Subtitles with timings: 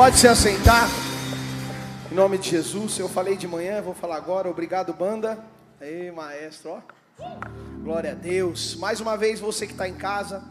[0.00, 0.88] Pode se assentar.
[2.10, 4.48] Em nome de Jesus, eu falei de manhã, vou falar agora.
[4.48, 5.44] Obrigado, banda.
[5.78, 6.80] Ei, maestro, ó.
[7.82, 8.76] Glória a Deus.
[8.76, 10.42] Mais uma vez, você que está em casa,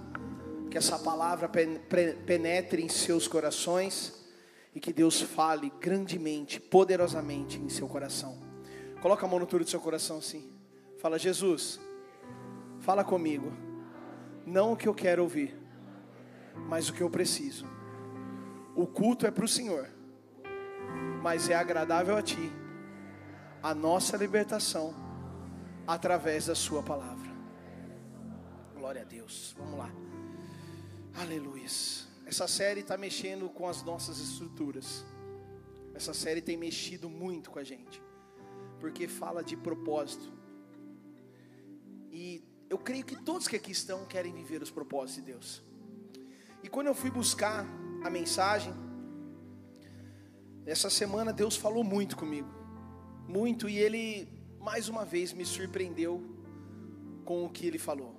[0.70, 1.50] que essa palavra
[2.28, 4.24] penetre em seus corações
[4.76, 8.38] e que Deus fale grandemente, poderosamente em seu coração.
[9.02, 10.48] Coloca a mão no tudo do seu coração assim.
[11.00, 11.80] Fala, Jesus,
[12.82, 13.52] fala comigo.
[14.46, 15.58] Não o que eu quero ouvir,
[16.68, 17.79] mas o que eu preciso.
[18.76, 19.90] O culto é para o Senhor,
[21.22, 22.52] mas é agradável a Ti
[23.62, 24.96] a nossa libertação
[25.86, 27.30] através da Sua palavra.
[28.76, 29.54] Glória a Deus.
[29.58, 29.92] Vamos lá.
[31.16, 31.66] Aleluia.
[32.26, 35.06] Essa série está mexendo com as nossas estruturas.
[35.94, 38.02] Essa série tem mexido muito com a gente,
[38.80, 40.32] porque fala de propósito.
[42.12, 45.64] E eu creio que todos que aqui estão querem viver os propósitos de Deus.
[46.64, 47.66] E quando eu fui buscar
[48.04, 48.74] a mensagem.
[50.66, 52.50] Essa semana Deus falou muito comigo,
[53.28, 54.28] muito, e Ele
[54.60, 56.24] mais uma vez me surpreendeu
[57.26, 58.16] com o que Ele falou.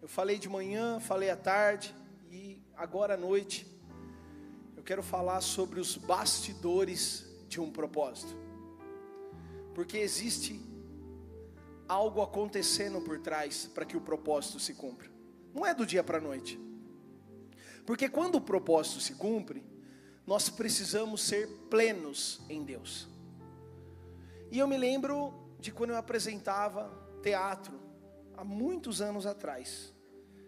[0.00, 1.94] Eu falei de manhã, falei à tarde,
[2.30, 3.66] e agora à noite,
[4.76, 8.36] eu quero falar sobre os bastidores de um propósito,
[9.74, 10.60] porque existe
[11.88, 15.10] algo acontecendo por trás para que o propósito se cumpra,
[15.54, 16.65] não é do dia para a noite.
[17.86, 19.64] Porque quando o propósito se cumpre,
[20.26, 23.08] nós precisamos ser plenos em Deus.
[24.50, 26.90] E eu me lembro de quando eu apresentava
[27.22, 27.78] teatro,
[28.36, 29.94] há muitos anos atrás.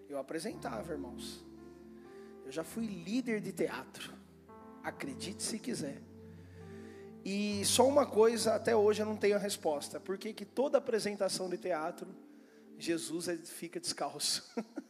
[0.09, 1.45] Eu apresentava, irmãos.
[2.45, 4.13] Eu já fui líder de teatro.
[4.83, 6.03] Acredite se quiser.
[7.25, 10.01] E só uma coisa, até hoje eu não tenho a resposta.
[10.01, 12.09] Por que, que toda apresentação de teatro,
[12.79, 14.51] Jesus fica descalço?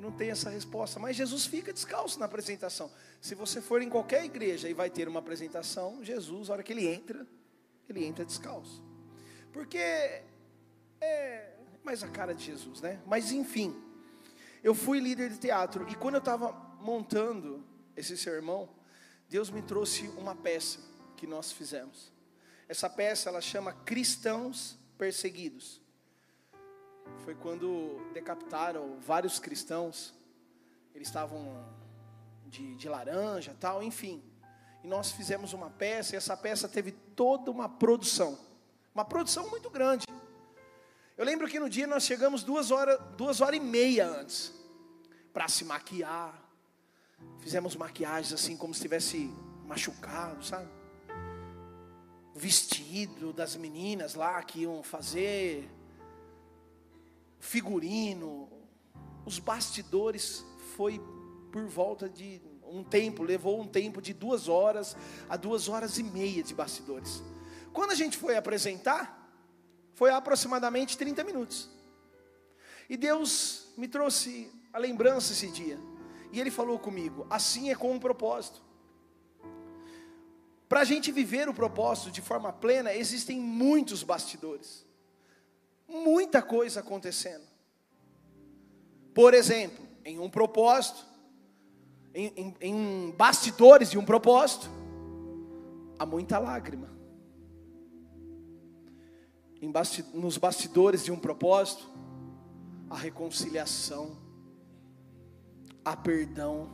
[0.00, 2.90] Eu não tenho essa resposta, mas Jesus fica descalço na apresentação.
[3.20, 6.72] Se você for em qualquer igreja e vai ter uma apresentação, Jesus, a hora que
[6.72, 7.26] ele entra,
[7.86, 8.82] ele entra descalço.
[9.52, 9.76] Porque
[11.02, 11.54] é
[11.84, 12.98] mais a cara de Jesus, né?
[13.04, 13.76] Mas enfim,
[14.64, 17.62] eu fui líder de teatro e quando eu estava montando
[17.94, 18.70] esse sermão,
[19.28, 20.78] Deus me trouxe uma peça
[21.14, 22.10] que nós fizemos.
[22.66, 25.79] Essa peça ela chama Cristãos Perseguidos
[27.24, 30.14] foi quando decapitaram vários cristãos.
[30.94, 31.64] Eles estavam
[32.46, 34.22] de, de laranja, tal, enfim.
[34.82, 38.38] E nós fizemos uma peça, e essa peça teve toda uma produção,
[38.94, 40.06] uma produção muito grande.
[41.16, 44.54] Eu lembro que no dia nós chegamos duas horas, duas horas e meia antes,
[45.32, 46.42] para se maquiar.
[47.40, 49.30] Fizemos maquiagens assim, como se estivesse
[49.66, 50.68] machucado, sabe?
[52.34, 55.70] Vestido das meninas lá que iam fazer
[57.40, 58.48] figurino,
[59.24, 60.44] os bastidores
[60.76, 61.00] foi
[61.50, 64.96] por volta de um tempo, levou um tempo de duas horas
[65.28, 67.22] a duas horas e meia de bastidores.
[67.72, 69.16] Quando a gente foi apresentar,
[69.94, 71.68] foi aproximadamente 30 minutos.
[72.88, 75.78] E Deus me trouxe a lembrança esse dia.
[76.32, 78.62] E Ele falou comigo: assim é com um propósito.
[80.68, 84.86] Para a gente viver o propósito de forma plena, existem muitos bastidores
[85.90, 87.44] muita coisa acontecendo.
[89.12, 91.04] Por exemplo, em um propósito,
[92.14, 94.70] em, em, em bastidores de um propósito,
[95.98, 96.88] há muita lágrima.
[99.70, 101.88] Basti nos bastidores de um propósito,
[102.88, 104.16] a reconciliação,
[105.84, 106.70] a perdão,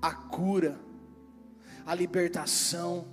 [0.00, 0.80] a cura,
[1.86, 3.06] a libertação,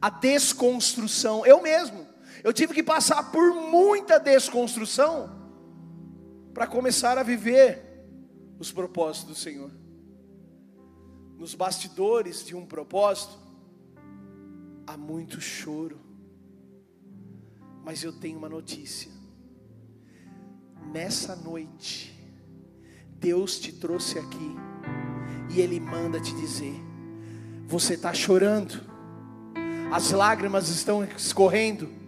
[0.00, 1.44] a desconstrução.
[1.44, 2.06] Eu mesmo,
[2.42, 5.40] eu tive que passar por muita desconstrução
[6.54, 7.90] para começar a viver
[8.58, 9.70] os propósitos do Senhor.
[11.38, 13.38] Nos bastidores de um propósito,
[14.86, 15.98] há muito choro.
[17.82, 19.10] Mas eu tenho uma notícia.
[20.92, 22.14] Nessa noite,
[23.08, 24.56] Deus te trouxe aqui
[25.54, 26.74] e Ele manda te dizer:
[27.66, 28.80] você está chorando,
[29.92, 31.99] as lágrimas estão escorrendo,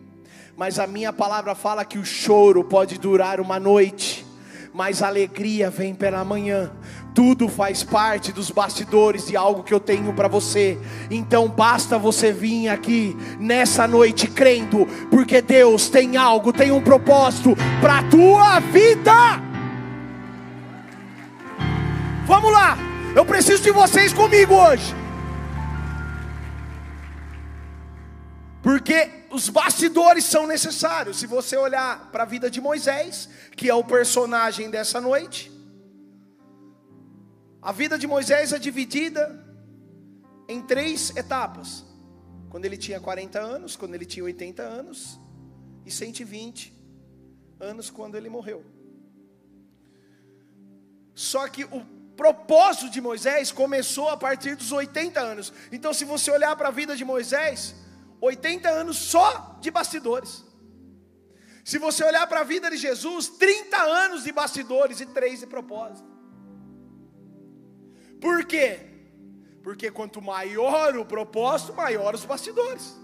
[0.57, 4.27] mas a minha palavra fala que o choro pode durar uma noite,
[4.73, 6.71] mas a alegria vem pela manhã.
[7.15, 10.79] Tudo faz parte dos bastidores de algo que eu tenho para você.
[11.11, 17.55] Então basta você vir aqui nessa noite crendo, porque Deus tem algo, tem um propósito
[17.81, 19.13] para a tua vida.
[22.27, 22.79] Vamos lá,
[23.15, 24.95] eu preciso de vocês comigo hoje.
[28.63, 31.19] Porque os bastidores são necessários.
[31.19, 35.51] Se você olhar para a vida de Moisés, que é o personagem dessa noite,
[37.61, 39.25] a vida de Moisés é dividida
[40.49, 41.85] em três etapas:
[42.51, 45.19] quando ele tinha 40 anos, quando ele tinha 80 anos
[45.87, 46.75] e 120
[47.59, 48.65] anos quando ele morreu.
[51.15, 51.81] Só que o
[52.17, 55.53] propósito de Moisés começou a partir dos 80 anos.
[55.71, 57.75] Então, se você olhar para a vida de Moisés,
[58.23, 60.45] 80 anos só de bastidores.
[61.65, 65.47] Se você olhar para a vida de Jesus, 30 anos de bastidores e 3 de
[65.47, 66.09] propósito.
[68.21, 68.79] Por quê?
[69.63, 72.97] Porque quanto maior o propósito, maior os bastidores.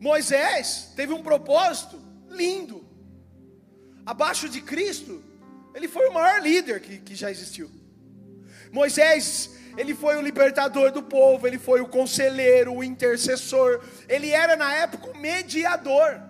[0.00, 2.84] Moisés teve um propósito lindo.
[4.04, 5.22] Abaixo de Cristo,
[5.72, 7.70] ele foi o maior líder que, que já existiu.
[8.72, 14.56] Moisés, ele foi o libertador do povo, ele foi o conselheiro, o intercessor, ele era
[14.56, 16.20] na época o mediador.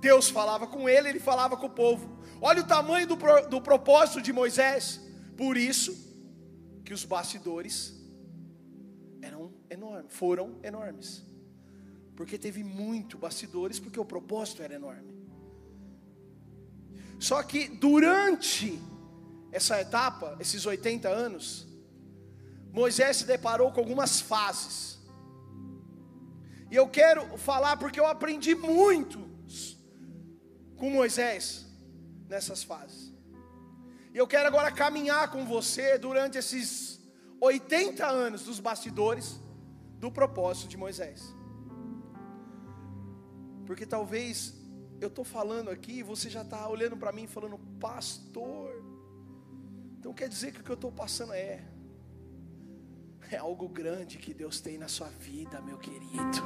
[0.00, 2.18] Deus falava com ele, ele falava com o povo.
[2.40, 3.16] Olha o tamanho do,
[3.48, 5.00] do propósito de Moisés.
[5.36, 5.92] Por isso
[6.84, 7.94] que os bastidores
[9.22, 11.24] eram enormes, foram enormes.
[12.14, 15.14] Porque teve muito bastidores, porque o propósito era enorme.
[17.18, 18.78] Só que durante
[19.50, 21.66] essa etapa, esses 80 anos,
[22.74, 24.98] Moisés se deparou com algumas fases.
[26.72, 29.20] E eu quero falar porque eu aprendi muito
[30.76, 31.66] com Moisés
[32.28, 33.14] nessas fases.
[34.12, 37.00] E eu quero agora caminhar com você durante esses
[37.40, 39.40] 80 anos dos bastidores
[40.00, 41.32] do propósito de Moisés.
[43.66, 44.52] Porque talvez
[45.00, 48.84] eu estou falando aqui, você já está olhando para mim falando, pastor.
[49.96, 51.72] Então quer dizer que o que eu estou passando é
[53.30, 56.42] é algo grande que Deus tem na sua vida, meu querido.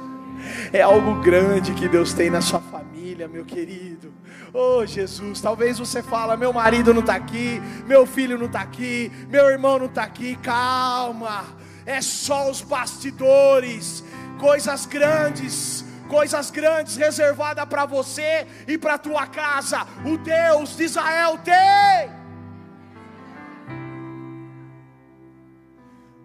[0.71, 4.13] É algo grande que Deus tem na sua família, meu querido.
[4.53, 9.11] Oh Jesus, talvez você fala, meu marido não está aqui, meu filho não está aqui,
[9.27, 10.35] meu irmão não está aqui.
[10.37, 11.45] Calma,
[11.85, 14.03] é só os bastidores,
[14.39, 19.85] coisas grandes coisas grandes reservadas para você e para tua casa.
[20.03, 22.18] O Deus de Israel tem.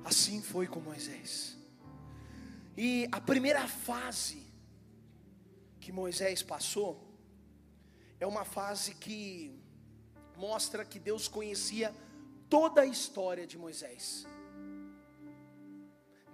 [0.05, 1.57] Assim foi com Moisés.
[2.77, 4.43] E a primeira fase
[5.81, 6.93] que Moisés passou
[8.21, 9.59] é uma fase que
[10.37, 11.95] mostra que Deus conhecia
[12.49, 14.27] toda a história de Moisés.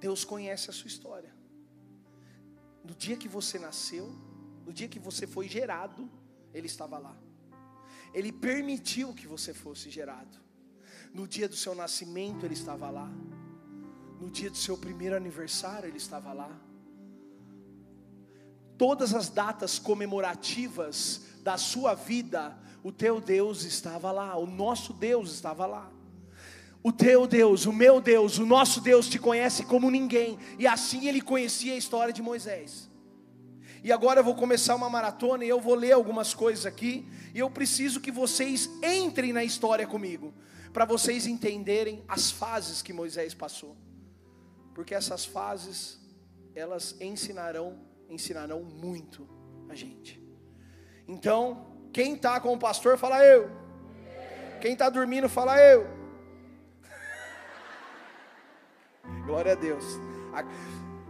[0.01, 1.41] Deus conhece a sua história
[2.85, 4.07] no dia que você nasceu,
[4.65, 6.11] no dia que você foi gerado,
[6.53, 7.17] Ele estava lá.
[8.13, 10.39] Ele permitiu que você fosse gerado.
[11.15, 13.09] No dia do seu nascimento, Ele estava lá.
[14.21, 16.51] No dia do seu primeiro aniversário, Ele estava lá.
[18.77, 25.33] Todas as datas comemorativas da sua vida, o teu Deus estava lá, o nosso Deus
[25.33, 25.91] estava lá.
[26.83, 31.09] O teu Deus, o meu Deus, o nosso Deus te conhece como ninguém, e assim
[31.09, 32.89] ele conhecia a história de Moisés.
[33.83, 37.39] E agora eu vou começar uma maratona e eu vou ler algumas coisas aqui, e
[37.39, 40.33] eu preciso que vocês entrem na história comigo,
[40.73, 43.77] para vocês entenderem as fases que Moisés passou.
[44.75, 46.01] Porque essas fases,
[46.55, 47.79] elas ensinarão,
[48.09, 49.29] ensinarão muito
[49.69, 50.21] a gente.
[51.07, 53.51] Então, quem está com o pastor, fala eu.
[54.61, 55.87] Quem está dormindo, fala eu.
[59.27, 59.85] Glória a Deus.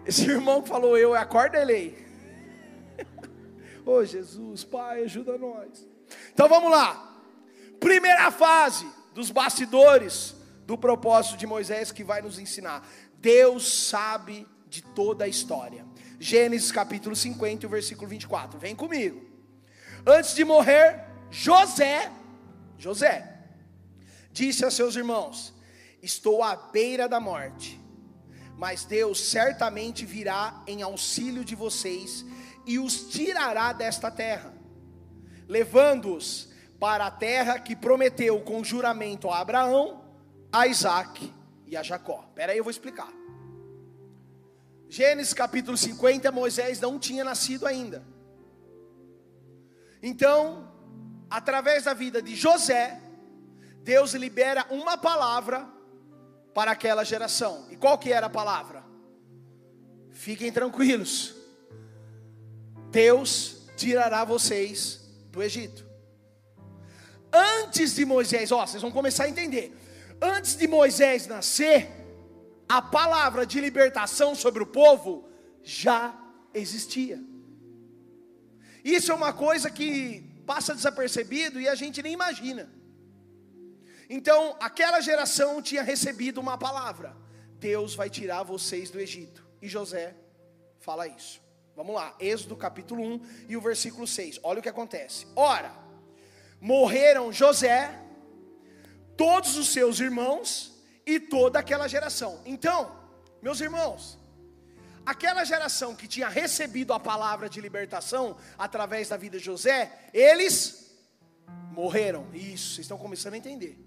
[0.07, 2.09] Esse irmão que falou eu, acorda ele
[3.85, 5.87] Oh Jesus, Pai, ajuda nós.
[6.33, 7.19] Então vamos lá.
[7.79, 10.35] Primeira fase dos bastidores
[10.67, 12.87] do propósito de Moisés que vai nos ensinar.
[13.21, 15.85] Deus sabe de toda a história.
[16.19, 18.59] Gênesis capítulo 50, versículo 24.
[18.59, 19.25] Vem comigo.
[20.07, 22.11] Antes de morrer, José,
[22.79, 23.39] José,
[24.33, 25.55] disse a seus irmãos:
[26.03, 27.81] Estou à beira da morte
[28.61, 32.27] mas Deus certamente virá em auxílio de vocês
[32.67, 34.53] e os tirará desta terra,
[35.49, 40.05] levando-os para a terra que prometeu com juramento a Abraão,
[40.53, 41.33] a Isaac
[41.71, 42.25] e a Jacó.
[42.29, 43.11] Espera aí, eu vou explicar.
[44.89, 48.05] Gênesis capítulo 50, Moisés não tinha nascido ainda.
[50.03, 50.69] Então,
[51.31, 53.01] através da vida de José,
[53.85, 55.67] Deus libera uma palavra
[56.53, 57.69] para aquela geração.
[57.71, 58.83] E qual que era a palavra?
[60.11, 61.37] Fiquem tranquilos.
[62.91, 65.87] Deus tirará vocês do Egito.
[67.33, 69.73] Antes de Moisés, ó, vocês vão começar a entender.
[70.21, 71.89] Antes de Moisés nascer,
[72.69, 75.29] a palavra de libertação sobre o povo
[75.63, 76.15] já
[76.53, 77.19] existia.
[78.85, 82.71] Isso é uma coisa que passa desapercebido e a gente nem imagina.
[84.09, 87.17] Então, aquela geração tinha recebido uma palavra:
[87.59, 89.47] Deus vai tirar vocês do Egito.
[89.63, 90.15] E José
[90.81, 91.41] fala isso.
[91.77, 94.41] Vamos lá, Êxodo capítulo 1 e o versículo 6.
[94.43, 95.27] Olha o que acontece.
[95.37, 95.73] Ora,
[96.61, 97.97] morreram José,
[99.21, 100.73] todos os seus irmãos
[101.05, 102.41] e toda aquela geração.
[102.47, 102.91] Então,
[103.43, 104.19] meus irmãos,
[105.05, 110.97] aquela geração que tinha recebido a palavra de libertação através da vida de José, eles
[111.73, 112.29] morreram.
[112.33, 113.79] Isso, vocês estão começando a entender.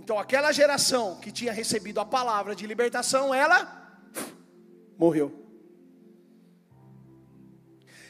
[0.00, 3.60] Então, aquela geração que tinha recebido a palavra de libertação, ela
[4.98, 5.46] morreu.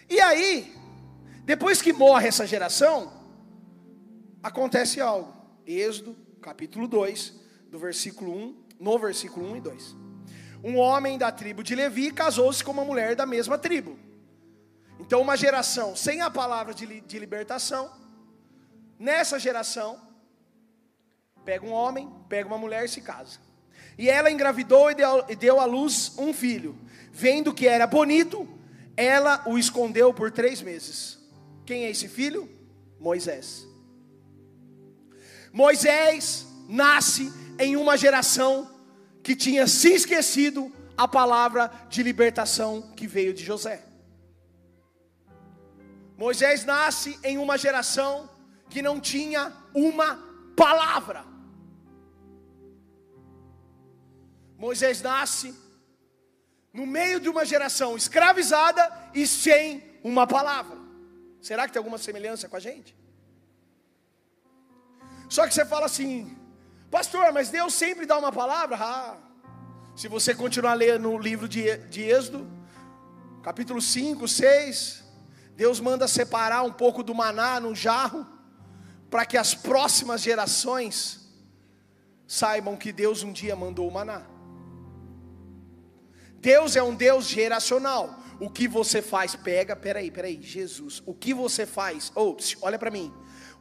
[0.09, 0.75] E aí,
[1.45, 3.13] depois que morre essa geração,
[4.43, 5.42] acontece algo.
[5.67, 7.35] Êxodo, capítulo 2,
[7.71, 9.97] do versículo 1, no versículo 1 e 2.
[10.65, 13.99] Um homem da tribo de Levi casou-se com uma mulher da mesma tribo.
[15.01, 17.91] Então, uma geração sem a palavra de, de libertação,
[18.99, 20.13] nessa geração,
[21.45, 23.39] Pega um homem, pega uma mulher e se casa.
[23.99, 26.79] E ela engravidou e deu, e deu à luz um filho.
[27.13, 28.49] Vendo que era bonito,
[28.97, 31.19] ela o escondeu por três meses.
[31.67, 32.49] Quem é esse filho?
[32.99, 33.67] Moisés.
[35.53, 38.71] Moisés nasce em uma geração
[39.23, 43.85] que tinha se esquecido a palavra de libertação que veio de José.
[46.17, 48.31] Moisés nasce em uma geração
[48.71, 50.17] que não tinha uma
[50.57, 51.25] palavra.
[54.57, 55.55] Moisés nasce
[56.73, 60.79] no meio de uma geração escravizada e sem uma palavra.
[61.41, 62.97] Será que tem alguma semelhança com a gente?
[65.33, 66.37] Só que você fala assim,
[66.91, 68.77] pastor, mas Deus sempre dá uma palavra?
[68.79, 69.17] Ah,
[69.97, 72.47] se você continuar lendo o livro de, de Êxodo,
[73.43, 75.03] capítulo 5, 6,
[75.57, 78.27] Deus manda separar um pouco do maná num jarro,
[79.09, 81.27] para que as próximas gerações
[82.27, 84.27] saibam que Deus um dia mandou o maná.
[86.41, 88.21] Deus é um Deus geracional.
[88.39, 92.91] O que você faz, pega, peraí, peraí, Jesus, o que você faz, oh, olha para
[92.91, 93.11] mim,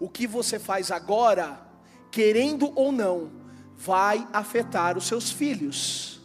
[0.01, 1.61] o que você faz agora,
[2.09, 3.29] querendo ou não,
[3.77, 6.19] vai afetar os seus filhos.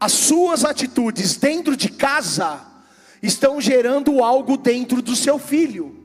[0.00, 2.60] As suas atitudes dentro de casa
[3.22, 5.96] estão gerando algo dentro do seu filho.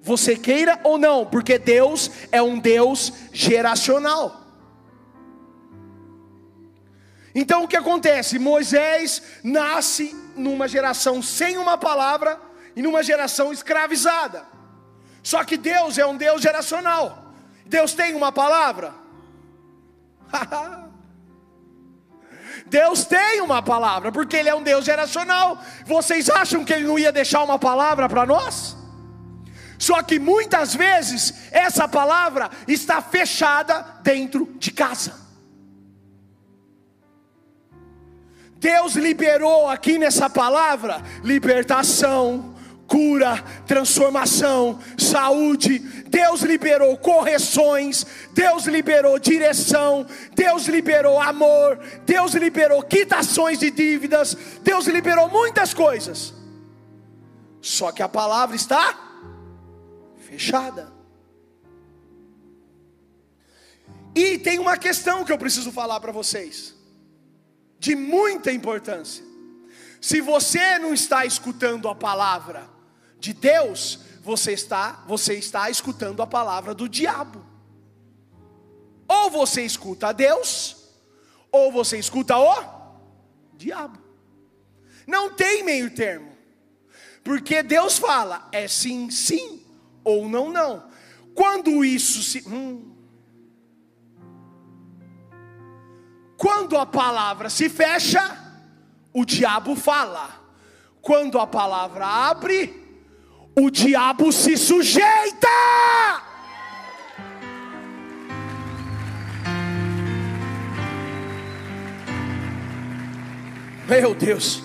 [0.00, 4.47] Você queira ou não, porque Deus é um Deus geracional.
[7.34, 8.38] Então o que acontece?
[8.38, 12.40] Moisés nasce numa geração sem uma palavra
[12.74, 14.46] e numa geração escravizada.
[15.22, 17.32] Só que Deus é um Deus geracional.
[17.66, 18.94] Deus tem uma palavra?
[22.66, 25.58] Deus tem uma palavra, porque Ele é um Deus geracional.
[25.86, 28.76] Vocês acham que Ele não ia deixar uma palavra para nós?
[29.78, 35.27] Só que muitas vezes essa palavra está fechada dentro de casa.
[38.60, 42.56] Deus liberou aqui nessa palavra libertação,
[42.88, 45.78] cura, transformação, saúde.
[46.08, 54.86] Deus liberou correções, Deus liberou direção, Deus liberou amor, Deus liberou quitações de dívidas, Deus
[54.86, 56.34] liberou muitas coisas.
[57.60, 58.98] Só que a palavra está
[60.18, 60.92] fechada.
[64.16, 66.77] E tem uma questão que eu preciso falar para vocês
[67.78, 69.24] de muita importância.
[70.00, 72.68] Se você não está escutando a palavra
[73.18, 77.44] de Deus, você está, você está escutando a palavra do diabo.
[79.08, 80.76] Ou você escuta a Deus,
[81.50, 82.96] ou você escuta o
[83.54, 83.98] diabo.
[85.06, 86.36] Não tem meio termo.
[87.24, 89.64] Porque Deus fala, é sim, sim,
[90.04, 90.88] ou não, não.
[91.34, 92.46] Quando isso se.
[92.46, 92.94] Hum,
[96.38, 98.22] Quando a palavra se fecha,
[99.12, 100.30] o diabo fala.
[101.02, 103.02] Quando a palavra abre,
[103.56, 105.48] o diabo se sujeita.
[113.88, 114.62] Meu Deus.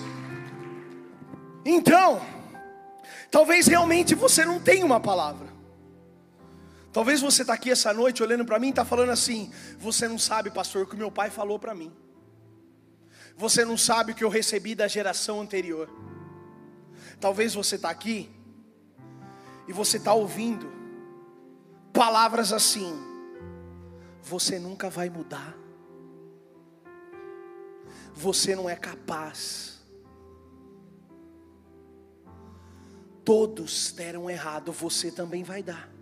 [1.64, 2.20] Então,
[3.32, 5.53] talvez realmente você não tenha uma palavra.
[6.94, 10.16] Talvez você está aqui essa noite olhando para mim e está falando assim: Você não
[10.16, 11.92] sabe, pastor, o que meu pai falou para mim.
[13.36, 15.90] Você não sabe o que eu recebi da geração anterior.
[17.20, 18.30] Talvez você está aqui
[19.68, 20.72] e você está ouvindo
[21.92, 22.96] palavras assim:
[24.22, 25.54] Você nunca vai mudar.
[28.14, 29.74] Você não é capaz.
[33.24, 35.93] todos deram errado, você também vai dar.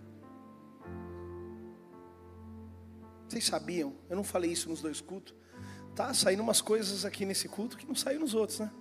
[3.33, 3.95] Vocês sabiam?
[4.11, 5.33] Eu não falei isso nos dois cultos.
[5.95, 8.71] Tá saindo umas coisas aqui nesse culto que não saiu nos outros, né?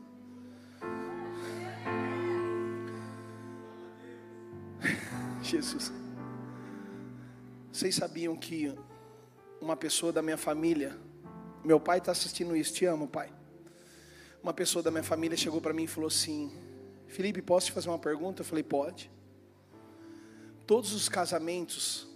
[5.42, 5.90] Jesus.
[7.72, 8.76] Vocês sabiam que
[9.58, 10.98] uma pessoa da minha família,
[11.64, 13.32] meu pai está assistindo isso, te amo, pai.
[14.42, 16.52] Uma pessoa da minha família chegou para mim e falou assim:
[17.06, 18.42] Felipe, posso te fazer uma pergunta?
[18.42, 19.10] Eu falei: pode.
[20.66, 22.06] Todos os casamentos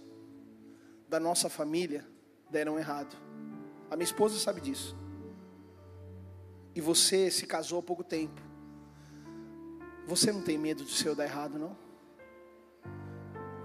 [1.09, 2.05] da nossa família
[2.49, 3.15] deram errado.
[3.89, 4.95] A minha esposa sabe disso.
[6.75, 8.41] E você se casou há pouco tempo.
[10.05, 11.75] Você não tem medo de seu dar errado, não?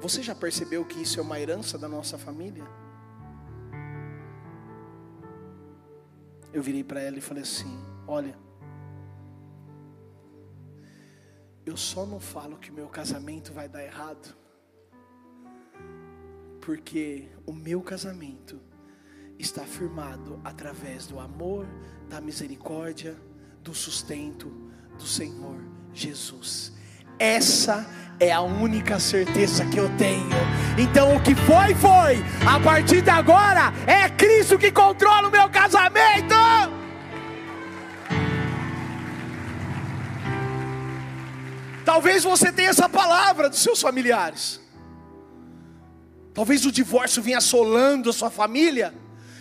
[0.00, 2.64] Você já percebeu que isso é uma herança da nossa família?
[6.52, 8.36] Eu virei para ela e falei assim: Olha,
[11.64, 14.36] eu só não falo que o meu casamento vai dar errado,
[16.60, 18.60] porque o meu casamento
[19.38, 21.66] está firmado através do amor,
[22.08, 23.16] da misericórdia,
[23.62, 24.52] do sustento
[24.98, 25.58] do Senhor
[25.92, 26.72] Jesus.
[27.18, 27.86] Essa
[28.18, 30.30] é a única certeza que eu tenho.
[30.78, 32.24] Então o que foi, foi.
[32.46, 36.34] A partir de agora, é Cristo que controla o meu casamento.
[41.84, 44.60] Talvez você tenha essa palavra dos seus familiares.
[46.32, 48.94] Talvez o divórcio venha assolando a sua família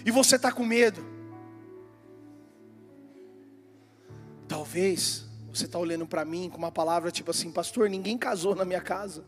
[0.05, 1.03] e você está com medo.
[4.47, 8.65] Talvez você está olhando para mim com uma palavra tipo assim, pastor, ninguém casou na
[8.65, 9.23] minha casa.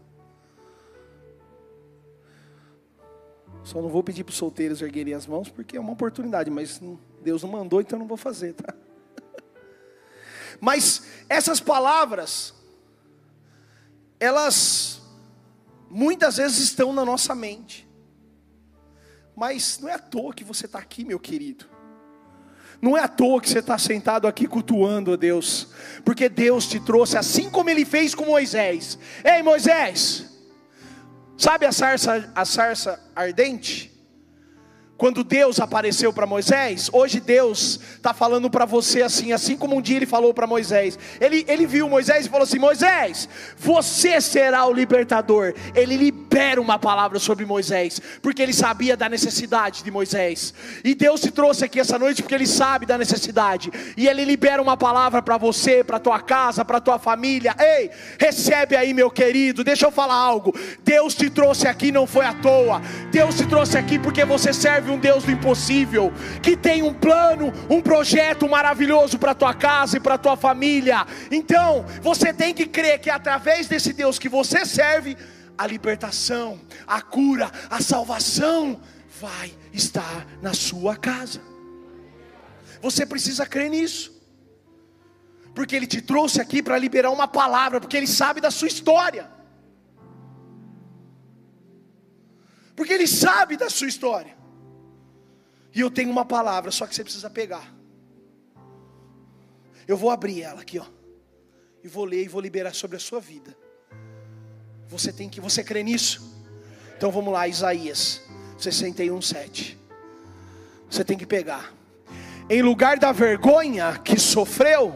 [3.63, 6.81] Só não vou pedir para os solteiros erguerem as mãos, porque é uma oportunidade, mas
[7.21, 8.73] Deus não mandou, então não vou fazer, tá?
[10.59, 12.53] Mas essas palavras,
[14.19, 15.01] elas
[15.89, 17.87] muitas vezes estão na nossa mente.
[19.35, 21.65] Mas não é à toa que você está aqui, meu querido.
[22.81, 25.69] Não é à toa que você está sentado aqui cultuando a Deus,
[26.03, 28.99] porque Deus te trouxe assim como Ele fez com Moisés.
[29.23, 30.25] Ei, Moisés,
[31.37, 33.93] sabe a sarça, a sarça ardente?
[34.97, 39.81] Quando Deus apareceu para Moisés, hoje Deus está falando para você assim, assim como um
[39.81, 40.99] dia Ele falou para Moisés.
[41.19, 45.53] Ele, ele viu Moisés e falou assim: Moisés, você será o libertador.
[45.73, 50.51] Ele libera uma palavra sobre Moisés, porque ele sabia da necessidade de Moisés.
[50.83, 53.71] E Deus te trouxe aqui essa noite porque Ele sabe da necessidade.
[53.95, 57.55] E Ele libera uma palavra para você, para tua casa, para tua família.
[57.59, 59.63] Ei, recebe aí, meu querido.
[59.63, 60.55] Deixa eu falar algo.
[60.83, 62.81] Deus te trouxe aqui não foi à toa.
[63.11, 67.53] Deus te trouxe aqui porque você serve um Deus do impossível, que tem um plano,
[67.69, 71.05] um projeto maravilhoso para tua casa e para tua família.
[71.29, 75.15] Então, você tem que crer que através desse Deus que você serve,
[75.57, 78.81] a libertação, a cura, a salvação
[79.19, 81.41] vai estar na sua casa.
[82.81, 84.11] Você precisa crer nisso.
[85.55, 89.31] Porque ele te trouxe aqui para liberar uma palavra, porque ele sabe da sua história.
[92.75, 94.35] Porque ele sabe da sua história.
[95.73, 97.73] E eu tenho uma palavra, só que você precisa pegar.
[99.87, 100.85] Eu vou abrir ela aqui, ó.
[101.83, 103.55] E vou ler e vou liberar sobre a sua vida.
[104.93, 106.21] Você tem que, você crê nisso?
[106.95, 108.21] Então vamos lá, Isaías
[108.59, 109.75] 61, 7.
[110.87, 111.73] Você tem que pegar.
[112.47, 114.93] Em lugar da vergonha que sofreu,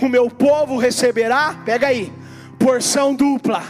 [0.00, 2.10] o meu povo receberá, pega aí,
[2.58, 3.62] porção dupla.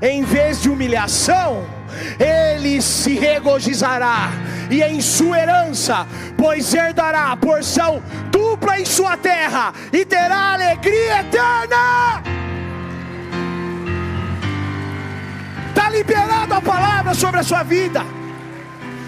[0.00, 1.66] Em vez de humilhação,
[2.18, 4.30] ele se regozijará
[4.70, 6.06] e em sua herança,
[6.38, 12.46] pois herdará porção dupla em sua terra e terá alegria eterna.
[15.76, 18.00] Está liberado a palavra sobre a sua vida,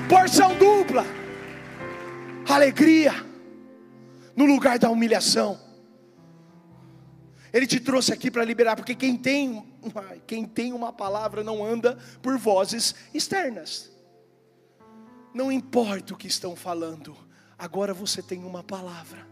[0.07, 1.03] porção dupla,
[2.47, 3.15] alegria
[4.37, 5.59] no lugar da humilhação.
[7.55, 9.67] Ele te trouxe aqui para liberar, porque quem tem,
[10.27, 13.91] quem tem uma palavra não anda por vozes externas.
[15.33, 17.17] Não importa o que estão falando,
[17.59, 19.27] agora você tem uma palavra.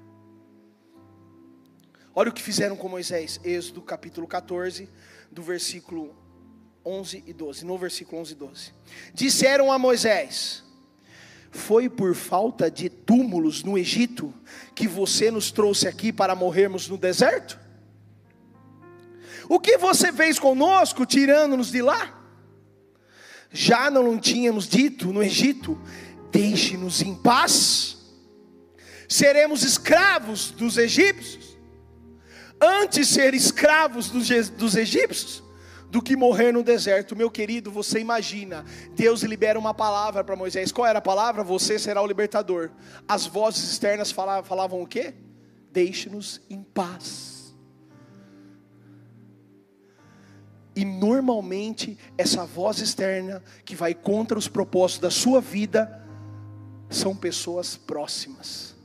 [2.14, 4.88] Olha o que fizeram com Moisés, Êxodo capítulo 14,
[5.30, 6.24] do versículo
[6.86, 7.64] 11 e 12.
[7.64, 8.72] No versículo 11 e 12:
[9.12, 10.62] Disseram a Moisés:
[11.50, 14.32] Foi por falta de túmulos no Egito
[14.74, 17.58] que você nos trouxe aqui para morrermos no deserto?
[19.48, 22.12] O que você fez conosco, tirando-nos de lá?
[23.50, 25.80] Já não tínhamos dito no Egito:
[26.30, 27.96] deixe-nos em paz,
[29.08, 31.56] seremos escravos dos egípcios.
[32.60, 35.42] Antes ser escravos dos, dos egípcios,
[35.90, 37.16] do que morrer no deserto.
[37.16, 40.72] Meu querido, você imagina, Deus libera uma palavra para Moisés.
[40.72, 41.42] Qual era a palavra?
[41.42, 42.70] Você será o libertador.
[43.06, 45.14] As vozes externas falavam, falavam o quê?
[45.72, 47.54] Deixe-nos em paz.
[50.74, 56.02] E normalmente essa voz externa que vai contra os propósitos da sua vida
[56.90, 58.76] são pessoas próximas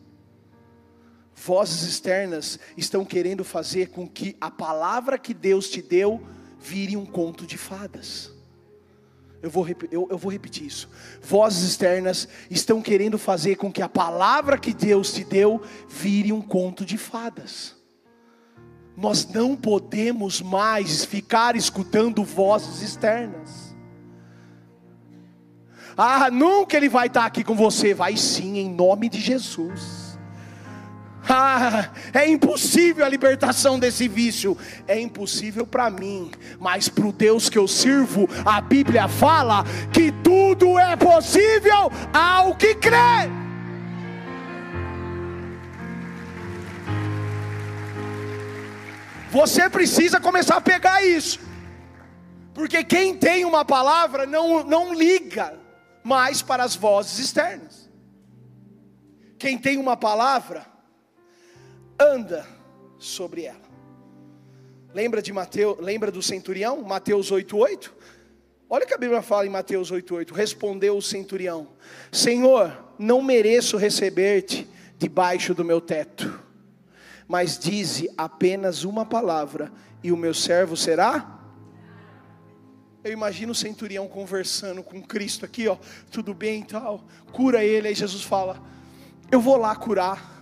[1.41, 6.21] vozes externas estão querendo fazer com que a palavra que Deus te deu
[6.61, 8.31] vire um conto de fadas.
[9.41, 10.87] Eu vou, eu, eu vou repetir isso.
[11.21, 16.41] Vozes externas estão querendo fazer com que a palavra que Deus te deu vire um
[16.41, 17.75] conto de fadas.
[18.95, 23.75] Nós não podemos mais ficar escutando vozes externas.
[25.97, 27.93] Ah, nunca ele vai estar aqui com você.
[27.93, 30.00] Vai sim, em nome de Jesus.
[31.33, 34.57] Ah, é impossível a libertação desse vício.
[34.85, 39.63] É impossível para mim, mas para o Deus que eu sirvo, a Bíblia fala
[39.93, 43.29] que tudo é possível ao que crê.
[49.29, 51.39] Você precisa começar a pegar isso,
[52.53, 55.57] porque quem tem uma palavra não, não liga
[56.03, 57.89] mais para as vozes externas.
[59.39, 60.70] Quem tem uma palavra,
[62.01, 62.45] anda
[62.97, 63.71] sobre ela.
[64.93, 67.93] Lembra de Mateus, lembra do centurião, Mateus 8:8?
[68.69, 70.33] Olha o que a Bíblia fala em Mateus 8:8.
[70.33, 71.69] Respondeu o centurião:
[72.11, 76.39] Senhor, não mereço receber-te debaixo do meu teto.
[77.27, 79.71] Mas dize apenas uma palavra
[80.03, 81.41] e o meu servo será
[83.03, 85.75] eu imagino o centurião conversando com Cristo aqui, ó,
[86.11, 88.61] tudo bem e tal, cura ele, aí Jesus fala:
[89.31, 90.40] Eu vou lá curar.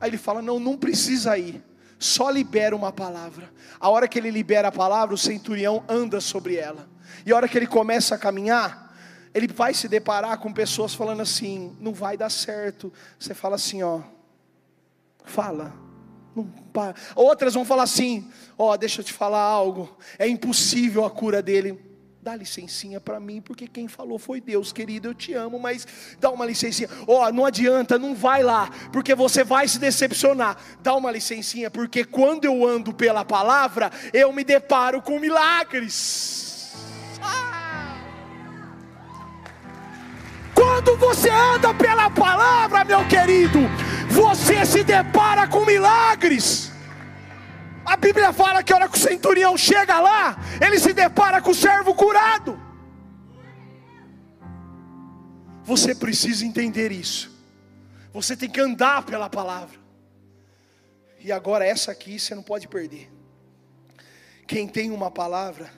[0.00, 1.62] Aí ele fala: Não, não precisa ir,
[1.98, 3.52] só libera uma palavra.
[3.78, 6.88] A hora que ele libera a palavra, o centurião anda sobre ela.
[7.26, 8.96] E a hora que ele começa a caminhar,
[9.34, 12.92] ele vai se deparar com pessoas falando assim: Não vai dar certo.
[13.18, 14.00] Você fala assim: Ó,
[15.24, 15.74] fala.
[17.14, 19.96] Outras vão falar assim: Ó, deixa eu te falar algo.
[20.18, 21.89] É impossível a cura dele
[22.22, 25.08] Dá licencinha para mim, porque quem falou foi Deus, querido.
[25.08, 25.86] Eu te amo, mas
[26.18, 26.86] dá uma licencinha.
[27.06, 30.58] Ó, oh, não adianta, não vai lá, porque você vai se decepcionar.
[30.82, 36.74] Dá uma licencinha, porque quando eu ando pela palavra, eu me deparo com milagres.
[37.22, 37.96] Ah!
[40.54, 43.60] Quando você anda pela palavra, meu querido,
[44.10, 46.69] você se depara com milagres.
[47.84, 51.50] A Bíblia fala que a hora que o centurião chega lá, ele se depara com
[51.50, 52.60] o servo curado.
[55.64, 57.30] Você precisa entender isso.
[58.12, 59.78] Você tem que andar pela palavra.
[61.20, 63.10] E agora essa aqui você não pode perder.
[64.46, 65.70] Quem tem uma palavra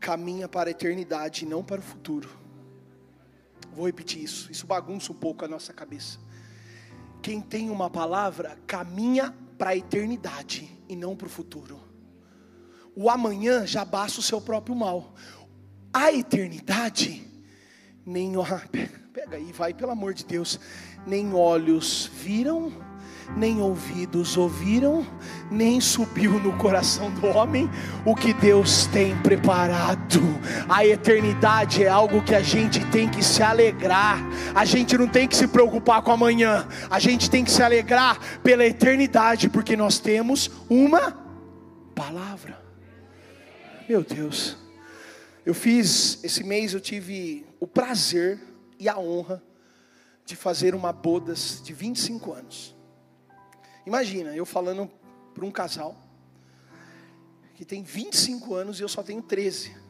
[0.00, 2.28] caminha para a eternidade e não para o futuro.
[3.74, 4.50] Vou repetir isso.
[4.50, 6.18] Isso bagunça um pouco a nossa cabeça.
[7.22, 11.80] Quem tem uma palavra caminha para a eternidade e não para o futuro.
[12.94, 15.14] O amanhã já basta o seu próprio mal.
[15.92, 17.26] A eternidade,
[18.04, 18.32] nem
[19.12, 20.60] pega aí, vai pelo amor de Deus,
[21.06, 22.72] nem olhos viram
[23.36, 25.06] nem ouvidos ouviram,
[25.50, 27.68] nem subiu no coração do homem
[28.04, 29.93] o que Deus tem preparado.
[30.68, 34.18] A eternidade é algo que a gente tem que se alegrar,
[34.54, 38.18] a gente não tem que se preocupar com amanhã, a gente tem que se alegrar
[38.42, 41.12] pela eternidade, porque nós temos uma
[41.94, 42.58] palavra.
[43.88, 44.56] Meu Deus,
[45.44, 48.38] eu fiz, esse mês eu tive o prazer
[48.78, 49.42] e a honra
[50.24, 52.74] de fazer uma bodas de 25 anos.
[53.86, 54.90] Imagina, eu falando
[55.34, 55.96] para um casal
[57.54, 59.83] que tem 25 anos e eu só tenho 13.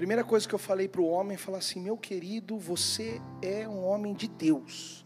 [0.00, 3.84] Primeira coisa que eu falei para o homem, falar assim: "Meu querido, você é um
[3.84, 5.04] homem de Deus".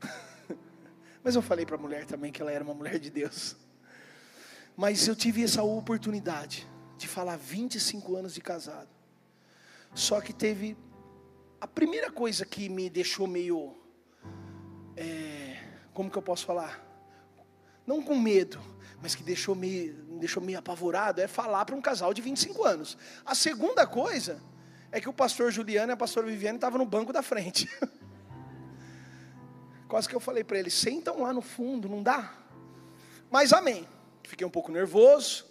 [1.24, 3.56] Mas eu falei para a mulher também que ela era uma mulher de Deus.
[4.76, 8.90] Mas eu tive essa oportunidade de falar 25 anos de casado.
[9.92, 10.76] Só que teve
[11.60, 13.74] a primeira coisa que me deixou meio
[14.96, 15.60] é,
[15.92, 16.86] como que eu posso falar?
[17.86, 18.60] não com medo,
[19.00, 22.96] mas que deixou me deixou meio apavorado, é falar para um casal de 25 anos.
[23.24, 24.40] A segunda coisa
[24.90, 27.68] é que o pastor Juliano e a pastora Viviane estavam no banco da frente.
[29.88, 32.34] Quase que eu falei para eles: sentam lá no fundo, não dá?
[33.30, 33.86] Mas amém.
[34.24, 35.46] Fiquei um pouco nervoso.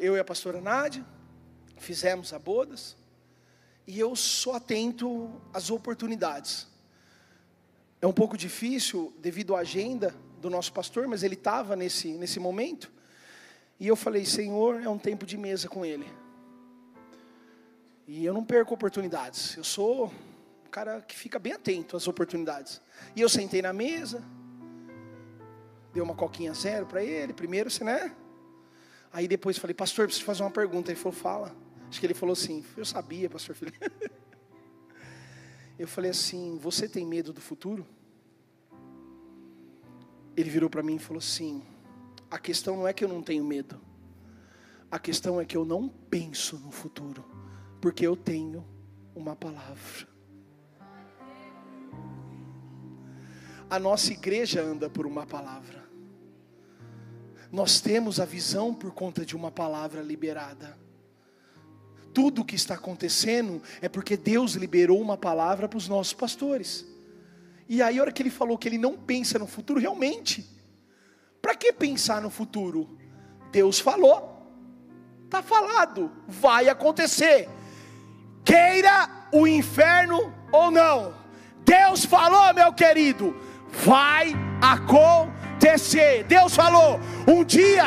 [0.00, 1.04] Eu e a pastora Nádia
[1.76, 2.96] fizemos a bodas.
[3.86, 6.66] E eu sou atento às oportunidades.
[8.00, 12.38] É um pouco difícil devido à agenda do nosso pastor, mas ele estava nesse, nesse
[12.40, 12.90] momento.
[13.80, 16.06] E eu falei, Senhor, é um tempo de mesa com Ele.
[18.06, 19.56] E eu não perco oportunidades.
[19.56, 20.06] Eu sou
[20.66, 22.80] um cara que fica bem atento às oportunidades.
[23.14, 24.24] E eu sentei na mesa,
[25.92, 28.14] dei uma coquinha zero para ele, primeiro, você né?
[29.12, 30.90] Aí depois falei, pastor, preciso fazer uma pergunta.
[30.90, 31.54] Ele falou, fala.
[31.88, 33.78] Acho que ele falou assim, eu sabia, pastor Felipe.
[35.78, 37.86] Eu falei assim, você tem medo do futuro?
[40.38, 41.60] Ele virou para mim e falou assim:
[42.30, 43.80] a questão não é que eu não tenho medo,
[44.88, 47.24] a questão é que eu não penso no futuro
[47.80, 48.64] porque eu tenho
[49.16, 50.06] uma palavra.
[53.68, 55.86] A nossa igreja anda por uma palavra.
[57.50, 60.78] Nós temos a visão por conta de uma palavra liberada.
[62.14, 66.86] Tudo o que está acontecendo é porque Deus liberou uma palavra para os nossos pastores.
[67.68, 70.48] E aí, a hora que ele falou que ele não pensa no futuro, realmente,
[71.42, 72.98] para que pensar no futuro?
[73.52, 74.42] Deus falou,
[75.26, 77.48] está falado, vai acontecer
[78.48, 81.12] queira o inferno ou não.
[81.66, 83.36] Deus falou, meu querido,
[83.84, 86.24] vai acontecer.
[86.24, 87.84] Deus falou, um dia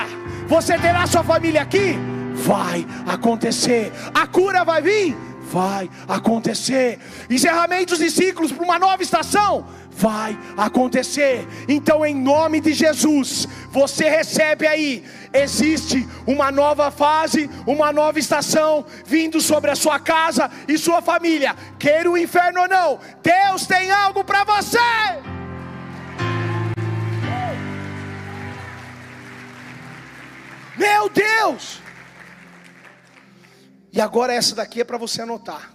[0.47, 1.95] você terá sua família aqui,
[2.35, 3.91] vai acontecer.
[4.13, 5.17] A cura vai vir,
[5.51, 6.99] vai acontecer.
[7.29, 11.45] Encerramentos de ciclos para uma nova estação, vai acontecer.
[11.67, 15.03] Então, em nome de Jesus, você recebe aí.
[15.33, 21.55] Existe uma nova fase, uma nova estação vindo sobre a sua casa e sua família.
[21.77, 24.79] Queira o inferno ou não, Deus tem algo para você.
[30.77, 31.80] Meu Deus!
[33.91, 35.73] E agora essa daqui é para você anotar.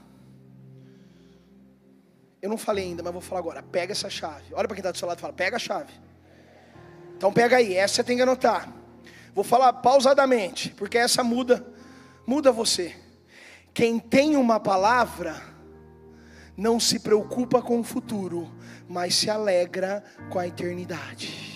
[2.40, 3.62] Eu não falei ainda, mas vou falar agora.
[3.62, 4.55] Pega essa chave.
[4.55, 5.92] Olha para quem está do seu lado e fala: pega a chave.
[7.16, 8.72] Então pega aí, essa você tem que anotar.
[9.35, 11.66] Vou falar pausadamente, porque essa muda,
[12.26, 12.94] muda você.
[13.74, 15.42] Quem tem uma palavra
[16.57, 18.50] não se preocupa com o futuro,
[18.88, 21.55] mas se alegra com a eternidade.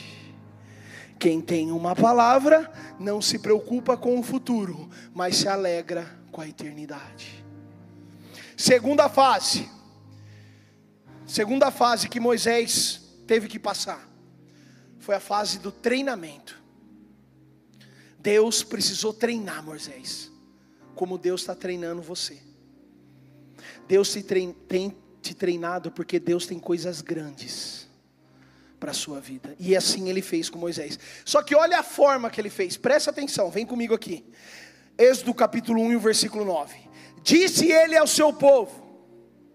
[1.19, 6.49] Quem tem uma palavra não se preocupa com o futuro, mas se alegra com a
[6.49, 7.45] eternidade.
[8.57, 9.69] Segunda fase.
[11.27, 14.09] Segunda fase que Moisés teve que passar
[14.99, 16.61] foi a fase do treinamento.
[18.19, 20.31] Deus precisou treinar Moisés,
[20.95, 22.39] como Deus está treinando você.
[23.89, 27.89] Deus te trein, tem te treinado porque Deus tem coisas grandes
[28.79, 29.55] para a sua vida.
[29.59, 30.99] E assim ele fez com Moisés.
[31.25, 34.25] Só que olha a forma que ele fez, presta atenção, vem comigo aqui.
[35.01, 36.79] Êxodo capítulo 1 e versículo 9.
[37.23, 38.71] Disse ele ao seu povo,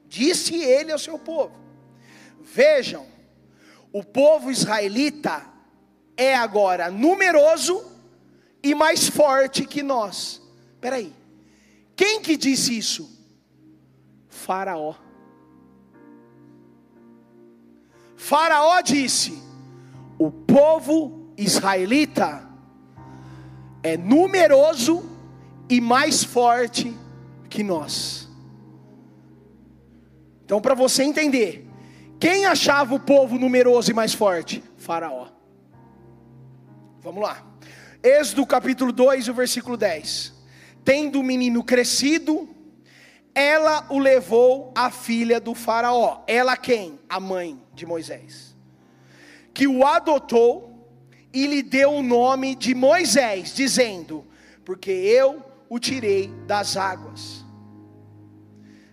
[0.07, 1.55] disse ele ao seu povo:
[2.41, 3.05] Vejam,
[3.93, 5.45] o povo israelita
[6.17, 7.85] é agora numeroso
[8.63, 10.41] e mais forte que nós.
[10.73, 11.13] Espera aí,
[11.95, 13.07] quem que disse isso?
[14.27, 14.95] Faraó.
[18.15, 19.37] Faraó disse:
[20.17, 22.49] o povo israelita
[23.83, 25.14] é numeroso
[25.69, 26.93] e mais forte
[27.49, 28.29] que nós.
[30.43, 31.67] Então, para você entender,
[32.19, 34.63] quem achava o povo numeroso e mais forte?
[34.77, 35.27] Faraó.
[37.01, 37.45] Vamos lá.
[38.03, 40.33] Êxodo capítulo 2, o versículo 10.
[40.83, 42.47] Tendo o menino crescido,
[43.33, 46.23] ela o levou à filha do Faraó.
[46.27, 46.99] Ela quem?
[47.09, 48.55] A mãe de Moisés.
[49.53, 50.87] Que o adotou
[51.33, 54.25] e lhe deu o nome de Moisés, dizendo:
[54.63, 55.43] Porque eu
[55.75, 57.43] o tirei das águas.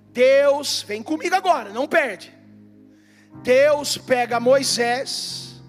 [0.08, 2.36] Deus, vem comigo agora, não perde.
[3.40, 5.62] Deus pega Moisés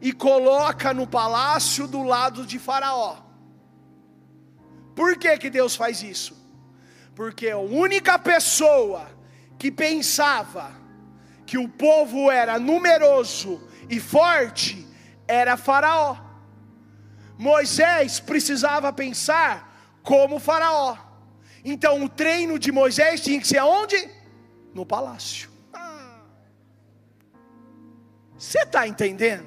[0.00, 3.18] e coloca no palácio do lado de Faraó.
[4.96, 6.36] Por que, que Deus faz isso?
[7.14, 9.08] Porque a única pessoa
[9.56, 10.72] que pensava
[11.46, 14.84] que o povo era numeroso e forte
[15.28, 16.16] era Faraó.
[17.38, 19.67] Moisés precisava pensar
[20.08, 20.96] como Faraó.
[21.62, 24.08] Então o treino de Moisés tinha que ser aonde?
[24.72, 25.50] No palácio.
[28.38, 29.46] Você está entendendo?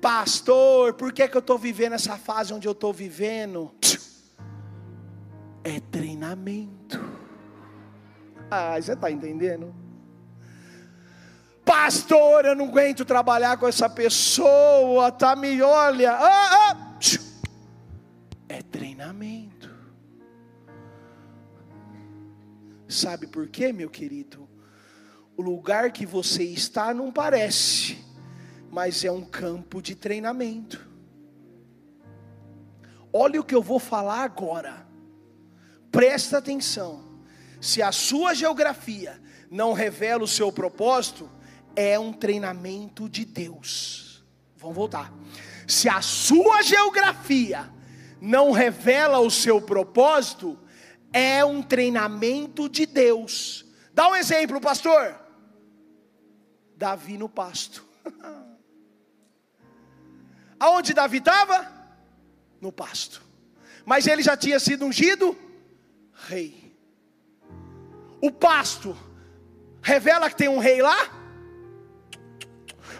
[0.00, 3.72] Pastor, por que, que eu estou vivendo essa fase onde eu estou vivendo?
[5.62, 6.98] É treinamento.
[8.50, 9.72] Ah, você está entendendo?
[11.64, 16.12] Pastor, eu não aguento trabalhar com essa pessoa, tá me olha.
[16.12, 16.86] Ah, ah
[18.96, 19.70] treinamento.
[22.88, 24.48] Sabe por quê, meu querido?
[25.36, 28.02] O lugar que você está não parece,
[28.70, 30.88] mas é um campo de treinamento.
[33.12, 34.86] Olha o que eu vou falar agora.
[35.90, 37.20] Presta atenção.
[37.60, 41.30] Se a sua geografia não revela o seu propósito,
[41.74, 44.24] é um treinamento de Deus.
[44.56, 45.12] Vamos voltar.
[45.66, 47.75] Se a sua geografia
[48.20, 50.58] não revela o seu propósito,
[51.12, 53.64] é um treinamento de Deus.
[53.92, 55.18] Dá um exemplo, pastor.
[56.76, 57.84] Davi no pasto.
[60.60, 61.72] Aonde Davi estava?
[62.60, 63.22] No pasto.
[63.84, 65.36] Mas ele já tinha sido ungido
[66.12, 66.76] rei.
[68.20, 68.96] O pasto
[69.80, 70.96] revela que tem um rei lá?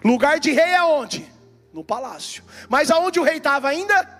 [0.05, 1.31] Lugar de rei é onde?
[1.72, 2.44] No palácio.
[2.68, 4.15] Mas aonde o rei estava ainda?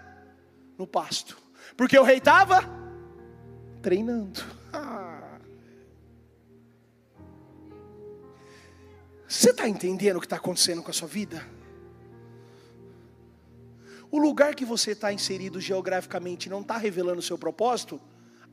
[0.79, 1.37] No pasto.
[1.77, 2.63] Porque o rei estava
[3.83, 4.43] treinando.
[9.29, 11.45] Você está entendendo o que está acontecendo com a sua vida?
[14.11, 18.01] O lugar que você está inserido geograficamente não está revelando o seu propósito?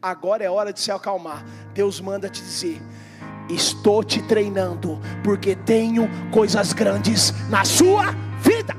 [0.01, 1.45] Agora é hora de se acalmar.
[1.73, 2.81] Deus manda te dizer:
[3.49, 8.73] Estou te treinando, porque tenho coisas grandes na sua vida.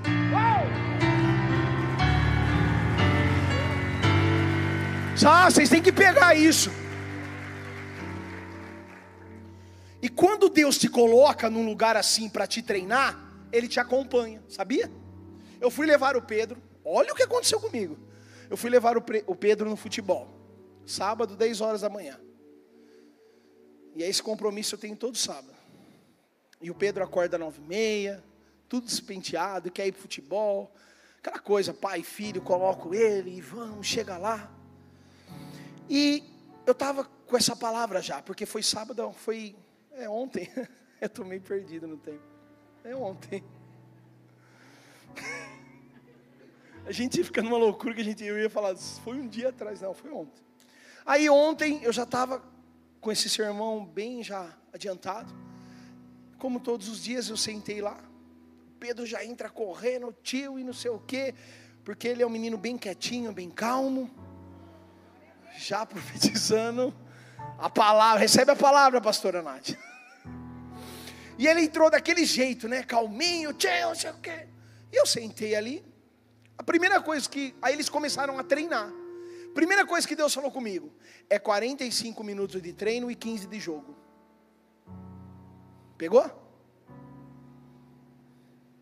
[5.27, 6.71] Ah, vocês têm que pegar isso.
[10.03, 13.19] E quando Deus te coloca num lugar assim para te treinar,
[13.51, 14.91] Ele te acompanha, sabia?
[15.61, 17.97] Eu fui levar o Pedro, olha o que aconteceu comigo.
[18.51, 20.29] Eu fui levar o Pedro no futebol,
[20.85, 22.21] sábado, 10 horas da manhã.
[23.97, 25.55] E esse compromisso eu tenho todo sábado.
[26.61, 28.23] E o Pedro acorda e meia,
[28.69, 30.75] tudo despenteado, quer ir para futebol.
[31.19, 34.51] Aquela coisa, pai filho, coloco ele e vamos, chega lá.
[35.89, 36.23] E
[36.67, 39.55] eu estava com essa palavra já, porque foi sábado, foi
[39.93, 40.49] é ontem.
[41.01, 42.23] eu estou meio perdido no tempo.
[42.83, 43.45] É ontem.
[46.87, 49.81] A gente fica numa loucura que a gente eu ia falar, foi um dia atrás,
[49.81, 50.45] não, foi ontem.
[51.07, 52.43] Aí ontem eu já estava
[53.01, 55.35] com esse sermão bem já adiantado.
[56.39, 57.99] Como todos os dias eu sentei lá.
[58.79, 61.35] Pedro já entra correndo, tio e não sei o quê,
[61.83, 64.11] porque ele é um menino bem quietinho, bem calmo.
[65.59, 66.95] Já profetizando
[67.59, 69.71] a palavra, recebe a palavra, pastora Nath.
[71.39, 72.83] E ele entrou daquele jeito, né?
[72.83, 74.47] Calminho, tchau, não sei o quê.
[74.93, 75.85] E eu sentei ali.
[76.57, 77.55] A primeira coisa que.
[77.61, 78.93] Aí eles começaram a treinar.
[79.53, 80.93] Primeira coisa que Deus falou comigo:
[81.29, 83.97] é 45 minutos de treino e 15 de jogo.
[85.99, 86.25] Pegou?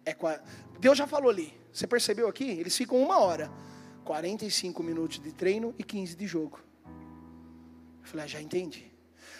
[0.04, 0.14] É,
[0.78, 1.52] Deus já falou ali.
[1.72, 2.50] Você percebeu aqui?
[2.50, 3.50] Eles ficam uma hora.
[4.04, 6.60] 45 minutos de treino e 15 de jogo.
[6.84, 8.90] Eu falei, ah, já entendi.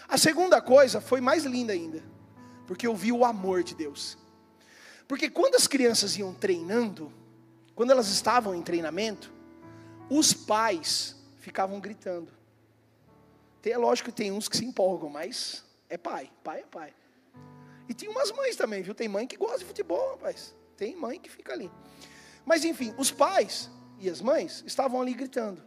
[0.09, 2.03] A segunda coisa foi mais linda ainda,
[2.67, 4.19] porque eu vi o amor de Deus.
[5.09, 7.13] Porque quando as crianças iam treinando,
[7.75, 9.33] quando elas estavam em treinamento,
[10.09, 12.31] os pais ficavam gritando.
[13.61, 16.95] Tem, é lógico que tem uns que se empolgam, mas é pai, pai é pai.
[17.89, 18.95] E tinha umas mães também, viu?
[18.95, 20.55] Tem mãe que gosta de futebol, rapaz.
[20.77, 21.71] Tem mãe que fica ali.
[22.45, 23.71] Mas enfim, os pais
[24.03, 25.63] e as mães estavam ali gritando: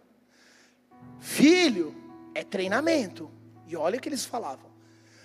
[1.19, 1.95] Filho,
[2.35, 3.31] é treinamento.
[3.65, 4.69] E olha o que eles falavam: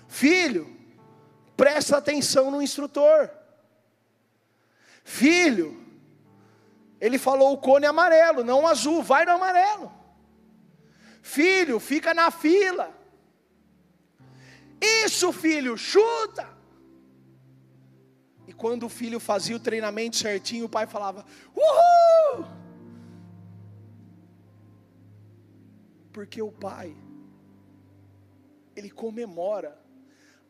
[0.07, 0.75] Filho,
[1.57, 3.29] presta atenção no instrutor.
[5.03, 5.85] Filho,
[7.01, 9.92] ele falou o cone amarelo, não o azul, vai no amarelo.
[11.20, 12.96] Filho, fica na fila.
[14.81, 16.49] Isso, filho, chuta.
[18.46, 22.60] E quando o filho fazia o treinamento certinho, o pai falava: Uhul!
[26.12, 26.96] Porque o pai,
[28.75, 29.81] ele comemora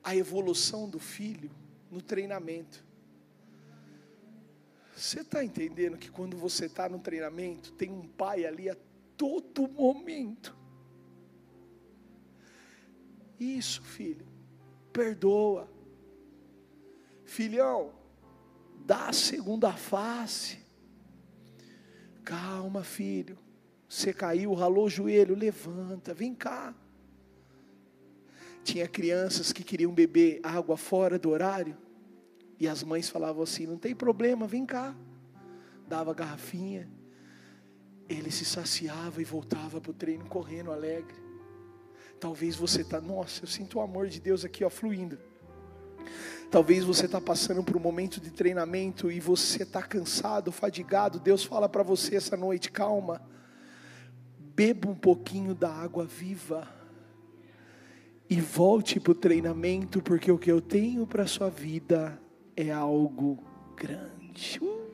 [0.03, 1.51] a evolução do filho
[1.91, 2.85] no treinamento.
[4.97, 8.77] Você está entendendo que quando você está no treinamento, tem um pai ali a
[9.17, 10.57] todo momento.
[13.39, 14.27] Isso, filho,
[14.93, 15.71] perdoa.
[17.25, 17.95] Filhão,
[18.85, 20.59] dá a segunda face.
[22.23, 23.39] Calma, filho.
[23.91, 26.73] Você caiu, ralou o joelho, levanta, vem cá.
[28.63, 31.77] Tinha crianças que queriam beber água fora do horário.
[32.57, 34.95] E as mães falavam assim: não tem problema, vem cá.
[35.89, 36.89] Dava garrafinha.
[38.09, 41.17] Ele se saciava e voltava para o treino correndo alegre.
[42.21, 45.19] Talvez você está, nossa, eu sinto o amor de Deus aqui ó, fluindo.
[46.49, 51.19] Talvez você está passando por um momento de treinamento e você está cansado, fadigado.
[51.19, 53.21] Deus fala para você essa noite: calma,
[54.61, 56.71] beba um pouquinho da água viva
[58.29, 62.21] e volte para o treinamento, porque o que eu tenho para a sua vida
[62.55, 63.43] é algo
[63.75, 64.59] grande.
[64.61, 64.91] Uh.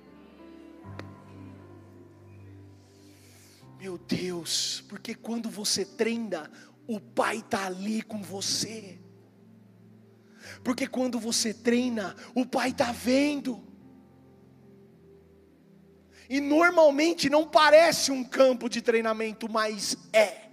[3.81, 6.49] Meu Deus, porque quando você treina,
[6.87, 9.01] o Pai está ali com você.
[10.63, 13.66] Porque quando você treina, o Pai está vendo.
[16.29, 20.51] E normalmente não parece um campo de treinamento, mas é.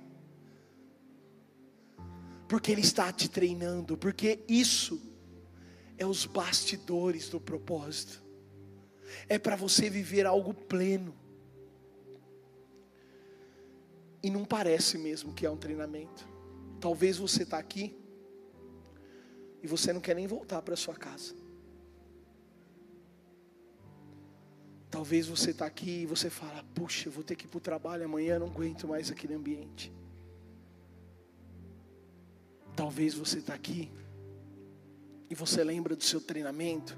[2.47, 5.01] Porque Ele está te treinando, porque isso
[5.97, 8.21] é os bastidores do propósito,
[9.27, 11.15] é para você viver algo pleno.
[14.21, 16.27] E não parece mesmo que é um treinamento.
[16.79, 17.97] Talvez você está aqui
[19.61, 21.42] e você não quer nem voltar para sua casa.
[24.93, 27.59] Talvez você está aqui e você fala: Puxa, eu vou ter que ir para o
[27.59, 29.91] trabalho amanhã, não aguento mais aquele ambiente.
[32.75, 33.91] Talvez você está aqui
[35.31, 36.95] e você lembra do seu treinamento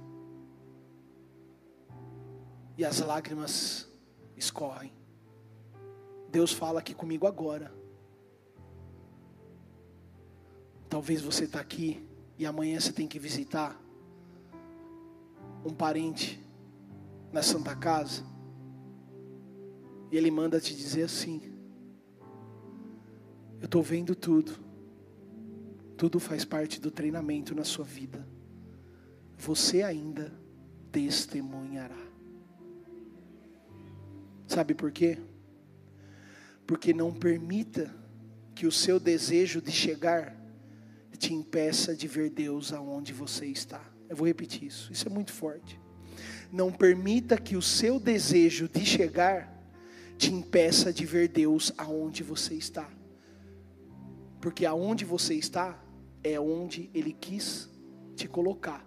[2.77, 3.87] e as lágrimas
[4.35, 4.91] escorrem.
[6.29, 7.73] Deus fala aqui comigo agora.
[10.89, 12.05] Talvez você está aqui
[12.37, 13.81] e amanhã você tem que visitar
[15.63, 16.44] um parente
[17.35, 18.23] na Santa Casa,
[20.09, 21.41] e Ele manda te dizer assim:
[23.59, 24.57] Eu estou vendo tudo,
[25.97, 28.25] tudo faz parte do treinamento na sua vida,
[29.37, 30.31] você ainda
[30.93, 31.97] testemunhará.
[34.47, 35.17] Sabe por quê?
[36.65, 37.93] Porque não permita
[38.55, 40.33] que o seu desejo de chegar
[41.17, 43.83] te impeça de ver Deus aonde você está.
[44.07, 45.83] Eu vou repetir isso, isso é muito forte.
[46.51, 49.53] Não permita que o seu desejo de chegar
[50.17, 52.89] te impeça de ver Deus aonde você está.
[54.39, 55.79] Porque aonde você está
[56.23, 57.69] é onde Ele quis
[58.15, 58.85] te colocar.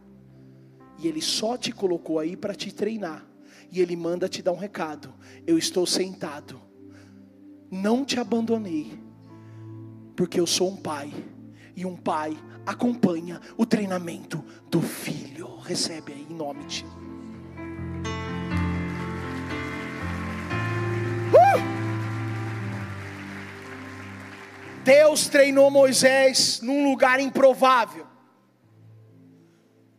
[0.98, 3.26] E Ele só te colocou aí para te treinar.
[3.70, 5.12] E Ele manda te dar um recado:
[5.46, 6.60] Eu estou sentado,
[7.70, 8.98] não te abandonei,
[10.16, 11.12] porque eu sou um pai,
[11.76, 15.56] e um pai acompanha o treinamento do filho.
[15.58, 17.07] Recebe aí em nome de Jesus.
[24.88, 28.06] Deus treinou Moisés num lugar improvável.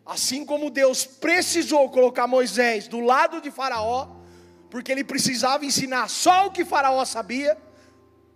[0.04, 4.08] Assim como Deus precisou colocar Moisés do lado de Faraó,
[4.68, 7.56] porque ele precisava ensinar só o que Faraó sabia,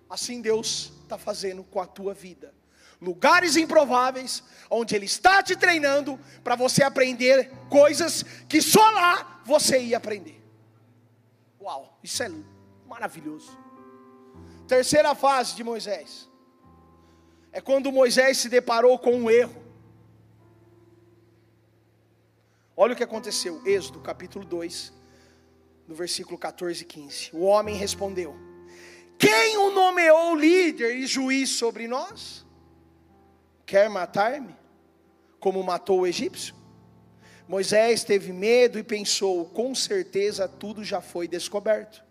[0.07, 2.53] assim Deus está fazendo com a tua vida.
[3.01, 9.79] Lugares improváveis, onde Ele está te treinando para você aprender coisas que só lá você
[9.79, 10.39] ia aprender.
[11.59, 12.31] Uau, isso é
[12.85, 13.57] maravilhoso.
[14.67, 16.31] Terceira fase de Moisés
[17.53, 19.63] é quando Moisés se deparou com um erro.
[22.75, 24.91] Olha o que aconteceu, Êxodo capítulo 2,
[25.87, 27.29] no versículo 14 e 15.
[27.31, 28.35] O homem respondeu:
[29.19, 32.43] Quem o nomeou líder e juiz sobre nós?
[33.67, 34.55] Quer matar-me,
[35.39, 36.55] como matou o egípcio?
[37.47, 42.03] Moisés teve medo e pensou: com certeza tudo já foi descoberto.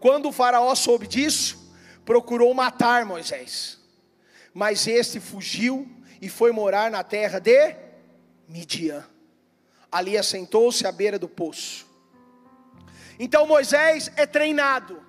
[0.00, 1.72] Quando o Faraó soube disso,
[2.04, 3.83] procurou matar Moisés
[4.54, 5.90] mas este fugiu
[6.22, 7.74] e foi morar na terra de
[8.48, 9.04] Midian.
[9.90, 11.84] Ali assentou-se à beira do poço.
[13.18, 15.04] Então Moisés é treinado.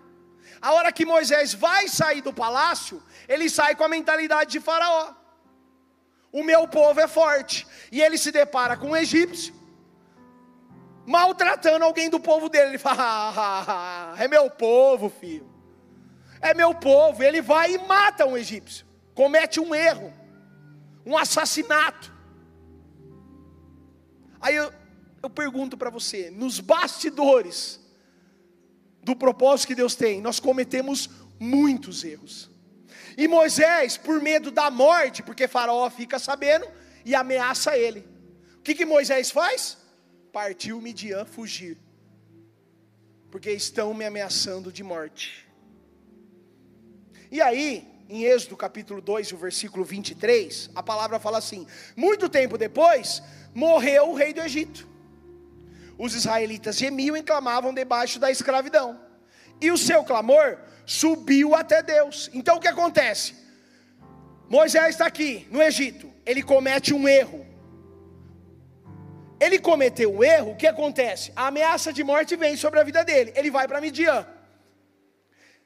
[0.60, 5.14] A hora que Moisés vai sair do palácio, ele sai com a mentalidade de Faraó.
[6.32, 7.68] O meu povo é forte.
[7.92, 9.54] E ele se depara com um egípcio,
[11.06, 12.70] maltratando alguém do povo dele.
[12.70, 15.48] Ele fala: ah, é meu povo, filho.
[16.42, 17.24] É meu povo.
[17.24, 18.86] Ele vai e mata um egípcio
[19.16, 20.14] comete um erro,
[21.06, 22.14] um assassinato.
[24.40, 24.72] Aí eu,
[25.24, 27.80] eu pergunto para você: nos bastidores
[29.02, 31.10] do propósito que Deus tem, nós cometemos
[31.40, 32.52] muitos erros.
[33.18, 36.68] E Moisés, por medo da morte, porque Faraó fica sabendo
[37.06, 38.06] e ameaça ele.
[38.58, 39.78] O que, que Moisés faz?
[40.34, 41.78] Partiu Midian fugir,
[43.32, 45.48] porque estão me ameaçando de morte.
[47.32, 52.58] E aí, em Êxodo capítulo 2, o versículo 23, a palavra fala assim: Muito tempo
[52.58, 53.22] depois,
[53.54, 54.88] morreu o rei do Egito.
[55.98, 59.00] Os israelitas gemiam e clamavam debaixo da escravidão.
[59.62, 62.30] E o seu clamor subiu até Deus.
[62.34, 63.34] Então o que acontece?
[64.50, 67.46] Moisés está aqui no Egito, ele comete um erro.
[69.40, 71.32] Ele cometeu o um erro, o que acontece?
[71.36, 73.34] A ameaça de morte vem sobre a vida dele.
[73.36, 74.26] Ele vai para Midian.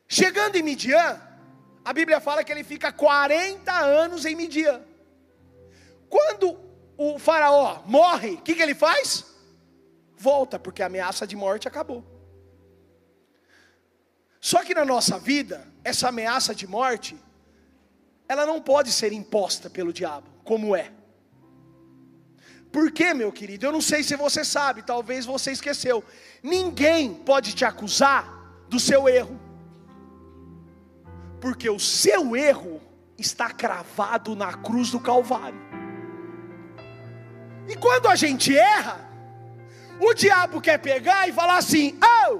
[0.08, 1.22] Chegando em Midian,
[1.90, 3.72] a Bíblia fala que ele fica 40
[4.06, 4.82] anos em Midian.
[6.16, 6.58] Quando
[6.98, 9.30] o faraó morre, o que, que ele faz?
[10.20, 12.04] volta, porque a ameaça de morte acabou.
[14.42, 17.18] Só que na nossa vida, essa ameaça de morte,
[18.28, 20.92] ela não pode ser imposta pelo diabo, como é.
[22.72, 23.66] Por quê, meu querido?
[23.66, 26.04] Eu não sei se você sabe, talvez você esqueceu.
[26.44, 28.28] Ninguém pode te acusar
[28.68, 29.40] do seu erro,
[31.40, 32.82] porque o seu erro
[33.18, 35.60] está cravado na cruz do Calvário.
[37.68, 39.10] E quando a gente erra,
[40.00, 41.98] o diabo quer pegar e falar assim:
[42.30, 42.40] oh,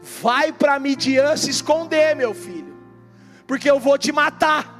[0.00, 2.76] vai para Midian se esconder, meu filho,
[3.46, 4.74] porque eu vou te matar.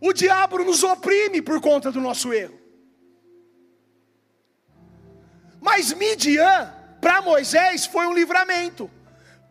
[0.00, 2.56] O diabo nos oprime por conta do nosso erro.
[5.60, 8.88] Mas Midian, para Moisés, foi um livramento,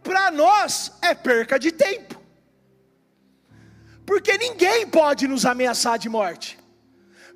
[0.07, 2.15] para nós é perca de tempo,
[4.05, 6.57] porque ninguém pode nos ameaçar de morte,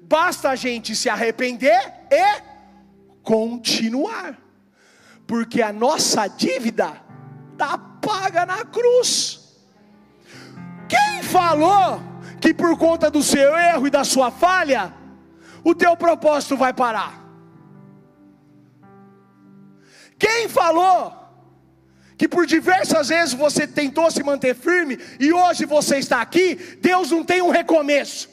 [0.02, 2.42] basta a gente se arrepender e
[3.22, 4.38] continuar,
[5.28, 6.90] porque a nossa dívida
[7.52, 9.60] está paga na cruz.
[10.88, 12.02] Quem falou
[12.40, 14.94] que por conta do seu erro e da sua falha,
[15.64, 17.22] o teu propósito vai parar.
[20.18, 21.21] Quem falou
[22.22, 27.10] que por diversas vezes você tentou se manter firme e hoje você está aqui, Deus
[27.10, 28.30] não tem um recomeço.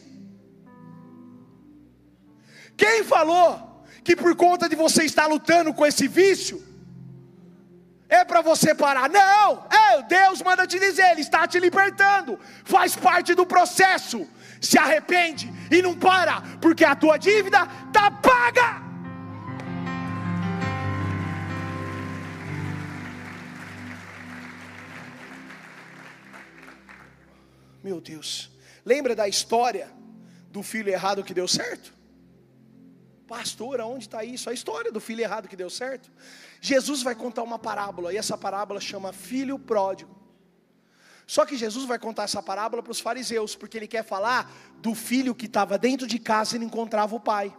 [2.77, 6.63] Quem falou que por conta de você estar lutando com esse vício,
[8.11, 9.09] é para você parar.
[9.09, 14.29] Não, é, Deus manda te dizer, Ele está te libertando, faz parte do processo.
[14.61, 18.88] Se arrepende e não para, porque a tua dívida está paga.
[27.83, 28.51] Meu Deus,
[28.85, 29.91] lembra da história
[30.51, 31.93] do filho errado que deu certo?
[33.27, 34.49] Pastor, aonde está isso?
[34.49, 36.11] A história do filho errado que deu certo.
[36.61, 40.17] Jesus vai contar uma parábola, e essa parábola chama Filho Pródigo.
[41.27, 44.95] Só que Jesus vai contar essa parábola para os fariseus, porque ele quer falar do
[44.95, 47.55] filho que estava dentro de casa e não encontrava o pai.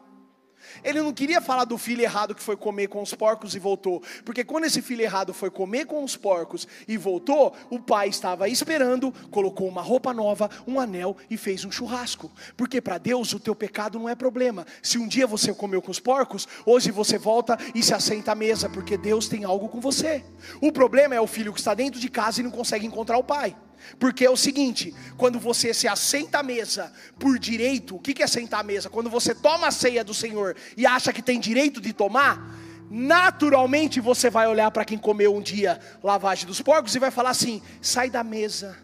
[0.83, 4.01] Ele não queria falar do filho errado que foi comer com os porcos e voltou,
[4.23, 8.47] porque quando esse filho errado foi comer com os porcos e voltou, o pai estava
[8.47, 12.31] esperando, colocou uma roupa nova, um anel e fez um churrasco.
[12.55, 14.65] Porque para Deus o teu pecado não é problema.
[14.81, 18.35] Se um dia você comeu com os porcos, hoje você volta e se assenta à
[18.35, 20.23] mesa, porque Deus tem algo com você.
[20.61, 23.23] O problema é o filho que está dentro de casa e não consegue encontrar o
[23.23, 23.55] pai.
[23.99, 28.27] Porque é o seguinte: quando você se assenta à mesa por direito, o que é
[28.27, 28.89] sentar à mesa?
[28.89, 32.55] Quando você toma a ceia do Senhor e acha que tem direito de tomar,
[32.89, 37.31] naturalmente você vai olhar para quem comeu um dia lavagem dos porcos e vai falar
[37.31, 38.77] assim: sai da mesa.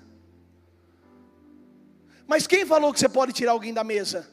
[2.28, 4.28] Mas quem falou que você pode tirar alguém da mesa?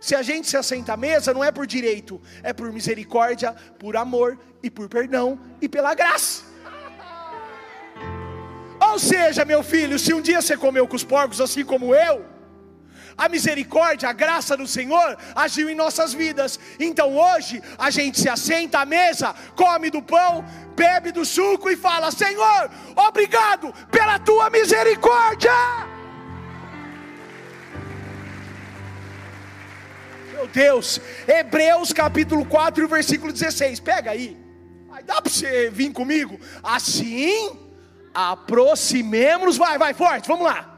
[0.00, 3.96] Se a gente se assenta à mesa, não é por direito, é por misericórdia, por
[3.96, 6.53] amor e por perdão e pela graça.
[8.94, 12.24] Ou seja, meu filho, se um dia você comeu com os porcos assim como eu,
[13.18, 16.60] a misericórdia, a graça do Senhor agiu em nossas vidas.
[16.78, 20.44] Então hoje a gente se assenta à mesa, come do pão,
[20.76, 22.70] bebe do suco e fala: Senhor,
[23.08, 25.50] obrigado pela tua misericórdia.
[30.34, 33.80] Meu Deus, Hebreus capítulo 4, versículo 16.
[33.80, 34.36] Pega aí.
[35.04, 36.38] Dá para você vir comigo?
[36.62, 37.63] Assim
[38.14, 40.74] aproximemos, vai, vai, forte, vamos lá.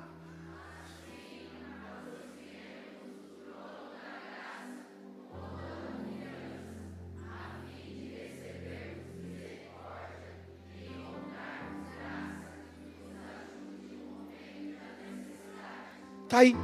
[16.24, 16.56] Está aí.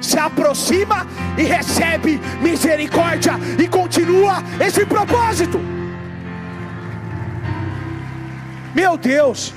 [0.00, 1.06] Se aproxima
[1.36, 5.60] e recebe misericórdia e continua esse propósito.
[8.76, 9.54] Meu Deus!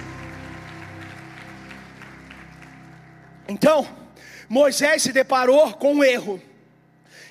[3.49, 3.85] Então,
[4.47, 6.41] Moisés se deparou com um erro,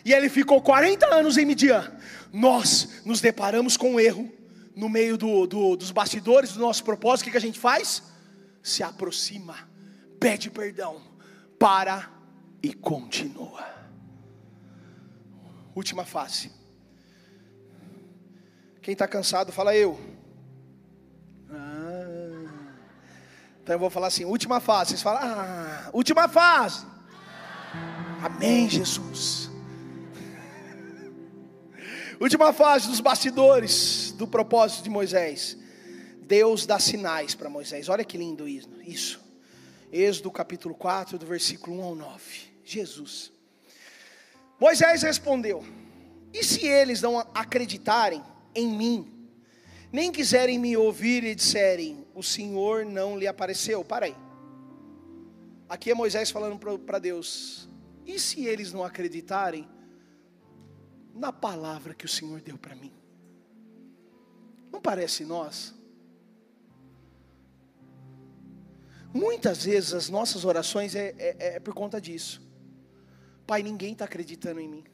[0.04, 1.90] e ele ficou 40 anos em Midian.
[2.30, 4.30] Nós nos deparamos com um erro
[4.76, 7.22] no meio do, do, dos bastidores do nosso propósito.
[7.22, 8.02] O que, que a gente faz?
[8.62, 9.56] Se aproxima,
[10.20, 11.00] pede perdão,
[11.58, 12.10] para
[12.62, 13.66] e continua.
[15.74, 16.52] Última fase.
[18.82, 20.17] Quem está cansado, fala eu.
[23.68, 24.92] Então eu vou falar assim, última fase.
[24.92, 26.86] Vocês falam, ah, última fase.
[28.22, 29.50] Amém, Jesus.
[32.18, 35.54] última fase dos bastidores do propósito de Moisés.
[36.22, 37.90] Deus dá sinais para Moisés.
[37.90, 39.20] Olha que lindo isso.
[39.92, 42.22] Êxodo capítulo 4, do versículo 1 ao 9.
[42.64, 43.30] Jesus.
[44.58, 45.62] Moisés respondeu:
[46.32, 49.28] E se eles não acreditarem em mim,
[49.92, 53.84] nem quiserem me ouvir e disserem: O Senhor não lhe apareceu?
[53.84, 54.16] Para aí.
[55.68, 57.68] Aqui é Moisés falando para Deus:
[58.04, 59.68] E se eles não acreditarem
[61.14, 62.92] na palavra que o Senhor deu para mim?
[64.72, 65.72] Não parece nós?
[69.14, 72.42] Muitas vezes as nossas orações é, é, é por conta disso.
[73.46, 74.84] Pai, ninguém está acreditando em mim.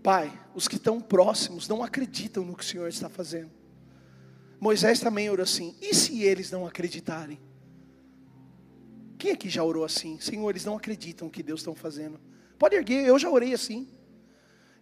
[0.00, 3.63] Pai, os que estão próximos não acreditam no que o Senhor está fazendo.
[4.64, 7.38] Moisés também orou assim: e se eles não acreditarem?
[9.18, 10.18] Quem aqui já orou assim?
[10.18, 12.18] Senhor, eles não acreditam que Deus está fazendo.
[12.58, 13.86] Pode erguer, eu já orei assim.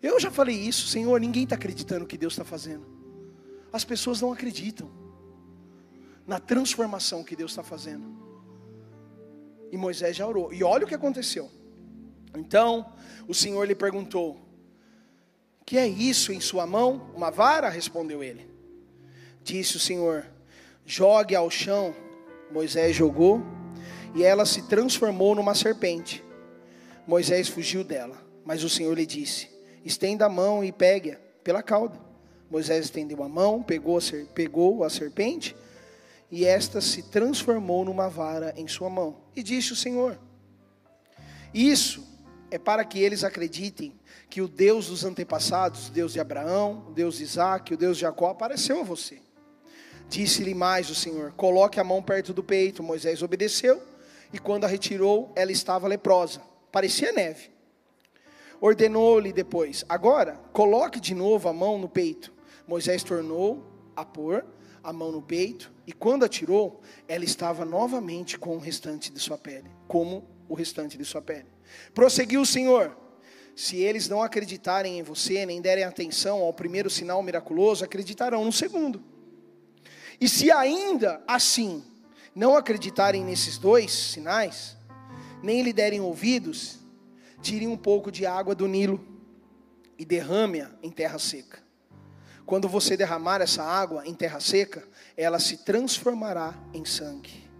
[0.00, 2.86] Eu já falei isso, Senhor, ninguém está acreditando que Deus está fazendo.
[3.72, 4.88] As pessoas não acreditam
[6.24, 8.06] na transformação que Deus está fazendo.
[9.72, 10.52] E Moisés já orou.
[10.52, 11.50] E olha o que aconteceu.
[12.36, 12.92] Então,
[13.26, 14.40] o Senhor lhe perguntou:
[15.66, 17.10] Que é isso em sua mão?
[17.16, 17.68] Uma vara?
[17.68, 18.51] Respondeu ele.
[19.42, 20.26] Disse o Senhor:
[20.84, 21.94] Jogue ao chão.
[22.50, 23.42] Moisés jogou,
[24.14, 26.22] e ela se transformou numa serpente.
[27.06, 29.48] Moisés fugiu dela, mas o Senhor lhe disse:
[29.84, 31.98] Estenda a mão e pegue-a pela cauda.
[32.50, 34.00] Moisés estendeu a mão, pegou a,
[34.34, 35.56] pegou a serpente
[36.30, 39.16] e esta se transformou numa vara em sua mão.
[39.34, 40.18] E disse o Senhor:
[41.52, 42.06] Isso
[42.50, 46.92] é para que eles acreditem que o Deus dos antepassados, o Deus de Abraão, o
[46.92, 49.20] Deus de Isaac, o Deus de Jacó, apareceu a você.
[50.12, 52.82] Disse-lhe mais o Senhor: Coloque a mão perto do peito.
[52.82, 53.82] Moisés obedeceu,
[54.30, 57.50] e quando a retirou, ela estava leprosa, parecia neve.
[58.60, 62.30] Ordenou-lhe depois: Agora, coloque de novo a mão no peito.
[62.68, 63.64] Moisés tornou
[63.96, 64.44] a pôr
[64.84, 69.38] a mão no peito, e quando atirou, ela estava novamente com o restante de sua
[69.38, 71.46] pele, como o restante de sua pele.
[71.94, 72.94] Prosseguiu o Senhor:
[73.56, 78.52] Se eles não acreditarem em você, nem derem atenção ao primeiro sinal miraculoso, acreditarão no
[78.52, 79.11] segundo.
[80.22, 81.82] E se ainda assim
[82.32, 84.76] não acreditarem nesses dois sinais,
[85.42, 86.78] nem lhe derem ouvidos,
[87.40, 89.04] tirem um pouco de água do Nilo
[89.98, 91.60] e derrame-a em terra seca.
[92.46, 97.50] Quando você derramar essa água em terra seca, ela se transformará em sangue.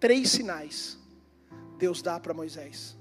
[0.00, 0.96] Três sinais
[1.76, 2.96] Deus dá para Moisés.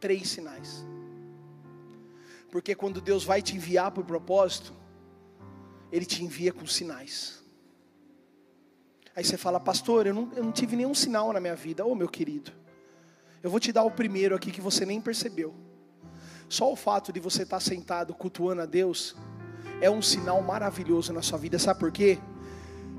[0.00, 0.82] Três sinais.
[2.50, 4.83] Porque quando Deus vai te enviar para o propósito,
[5.92, 7.42] Ele te envia com sinais.
[9.16, 11.84] Aí você fala, pastor, eu não, eu não tive nenhum sinal na minha vida.
[11.84, 12.50] Ô oh, meu querido,
[13.42, 15.54] eu vou te dar o primeiro aqui que você nem percebeu.
[16.48, 19.16] Só o fato de você estar sentado cultuando a Deus
[19.80, 21.58] é um sinal maravilhoso na sua vida.
[21.58, 22.18] Sabe por quê?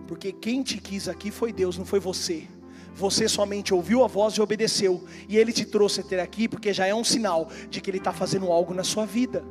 [0.08, 2.48] Porque quem te quis aqui foi Deus, não foi você.
[2.94, 5.06] Você somente ouviu a voz e obedeceu.
[5.28, 8.14] E Ele te trouxe até aqui porque já é um sinal de que Ele está
[8.14, 9.44] fazendo algo na sua vida.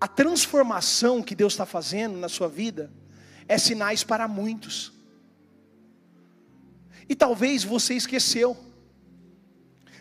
[0.00, 2.90] A transformação que Deus está fazendo na sua vida
[3.46, 4.92] é sinais para muitos.
[7.08, 8.56] E talvez você esqueceu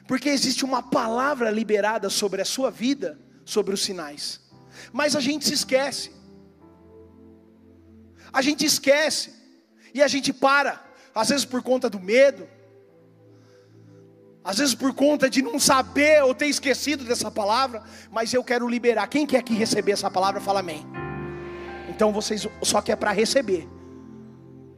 [0.07, 4.41] porque existe uma palavra liberada sobre a sua vida, sobre os sinais.
[4.91, 6.11] Mas a gente se esquece.
[8.33, 9.33] A gente esquece.
[9.93, 10.83] E a gente para,
[11.13, 12.47] às vezes por conta do medo,
[14.43, 18.67] às vezes por conta de não saber ou ter esquecido dessa palavra, mas eu quero
[18.67, 19.07] liberar.
[19.07, 20.85] Quem quer aqui receber essa palavra, fala amém.
[21.89, 23.67] Então vocês só quer para receber.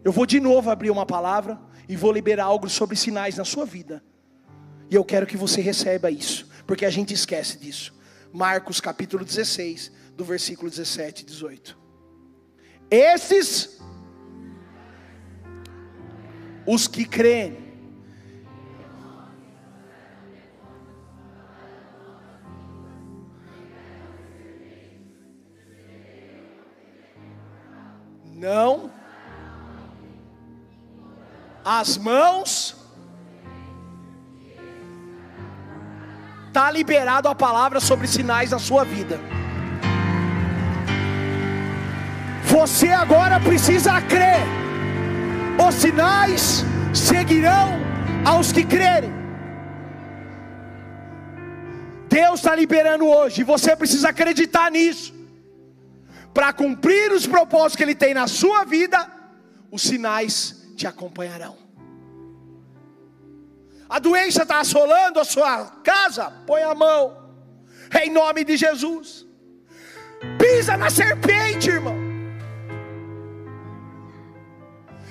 [0.04, 3.66] Eu vou de novo abrir uma palavra e vou liberar algo sobre sinais na sua
[3.66, 4.04] vida.
[4.90, 7.94] E eu quero que você receba isso, porque a gente esquece disso.
[8.34, 11.80] Marcos capítulo 16, do versículo 17 e 18.
[12.90, 13.80] Esses,
[16.66, 17.71] os que creem,
[28.42, 28.90] não
[31.64, 32.76] as mãos
[36.48, 39.18] Está liberado a palavra sobre sinais na sua vida.
[42.44, 44.42] Você agora precisa crer.
[45.66, 47.80] Os sinais seguirão
[48.26, 49.14] aos que crerem.
[52.10, 55.21] Deus está liberando hoje, você precisa acreditar nisso.
[56.34, 59.10] Para cumprir os propósitos que Ele tem na sua vida,
[59.70, 61.62] os sinais te acompanharão
[63.92, 67.30] a doença está assolando a sua casa, põe a mão,
[68.02, 69.28] em nome de Jesus.
[70.40, 71.98] Pisa na serpente, irmão.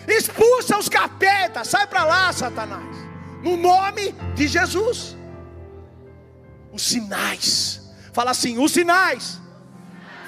[0.08, 2.96] expulsa os capetas, sai para lá, Satanás.
[3.42, 5.14] No nome de Jesus.
[6.72, 7.82] Os sinais.
[8.14, 9.39] Fala assim, os sinais.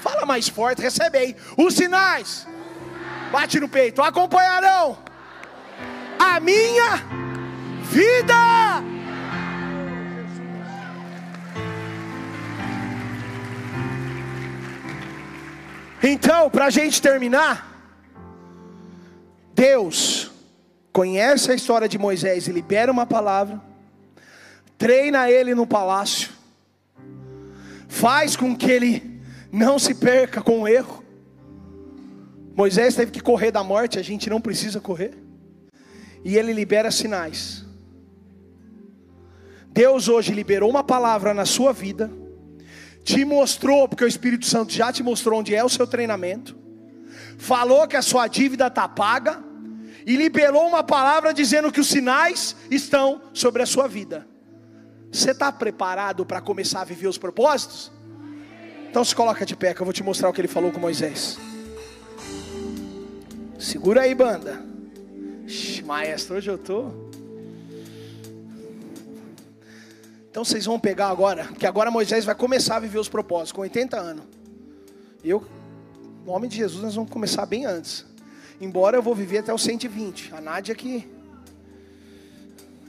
[0.03, 1.35] Fala mais forte, recebe aí.
[1.55, 2.45] Os sinais.
[3.31, 4.01] Bate no peito.
[4.01, 4.97] Acompanharão
[6.19, 7.01] a minha
[7.83, 8.83] vida.
[16.03, 17.65] Então, para a gente terminar,
[19.55, 20.31] Deus
[20.91, 23.61] conhece a história de Moisés e libera uma palavra,
[24.77, 26.29] treina ele no palácio,
[27.87, 29.12] faz com que ele
[29.53, 31.01] não se perca com o erro.
[32.53, 35.13] Moisés teve que correr da morte, a gente não precisa correr,
[36.25, 37.63] e ele libera sinais.
[39.67, 42.11] Deus hoje liberou uma palavra na sua vida
[43.03, 46.55] te mostrou, porque o Espírito Santo já te mostrou onde é o seu treinamento,
[47.37, 49.43] falou que a sua dívida está paga,
[50.05, 54.27] e liberou uma palavra dizendo que os sinais estão sobre a sua vida.
[55.09, 57.91] Você está preparado para começar a viver os propósitos?
[58.93, 60.79] Então se coloca de pé que eu vou te mostrar o que ele falou com
[60.79, 61.39] Moisés.
[63.57, 64.63] Segura aí, banda.
[65.83, 67.09] maestro, hoje eu estou.
[70.29, 73.61] Então vocês vão pegar agora, que agora Moisés vai começar a viver os propósitos com
[73.61, 74.25] 80 anos.
[75.23, 75.43] Eu,
[76.23, 78.05] no nome de Jesus, nós vamos começar bem antes.
[78.61, 80.35] Embora eu vou viver até os 120.
[80.35, 81.11] A Nádia aqui.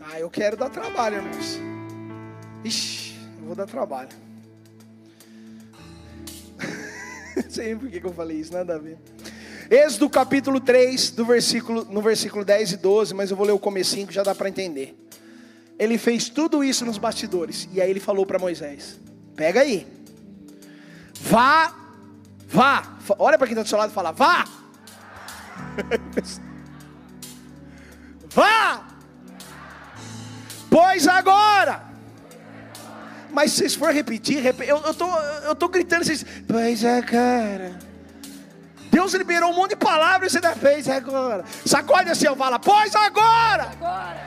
[0.02, 1.58] Ah, eu quero dar trabalho, irmãos.
[2.62, 4.23] Ixi, eu vou dar trabalho.
[7.48, 8.98] sei por que eu falei isso, nada a ver.
[9.70, 13.58] Êxodo capítulo 3, do versículo, no versículo 10 e 12, mas eu vou ler o
[13.58, 14.94] comecinho que já dá para entender.
[15.78, 17.68] Ele fez tudo isso nos bastidores.
[17.72, 19.00] E aí ele falou para Moisés:
[19.34, 19.86] Pega aí.
[21.20, 21.74] Vá.
[22.46, 22.98] Vá.
[23.18, 24.44] Olha para quem está do seu lado e fala: Vá.
[28.30, 28.88] Vá.
[30.70, 31.93] Pois agora.
[33.34, 36.24] Mas se vocês for repetir, eu, eu, tô, eu tô gritando, vocês.
[36.46, 37.72] Pois é, cara.
[38.92, 41.44] Deus liberou um monte de palavras e você dá fez agora.
[41.66, 43.70] Sacode assim, eu falo, pois agora.
[43.72, 44.24] Agora.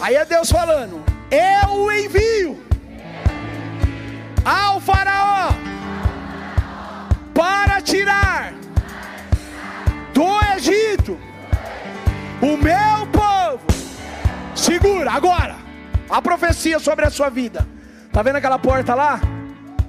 [0.00, 2.60] Aí é Deus falando: Eu o envio
[4.44, 5.50] ao Faraó
[7.32, 8.52] para tirar
[10.12, 11.16] do Egito
[12.42, 13.64] o meu povo.
[14.56, 15.65] Segura agora
[16.08, 17.66] a profecia sobre a sua vida.
[18.12, 19.20] Tá vendo aquela porta lá?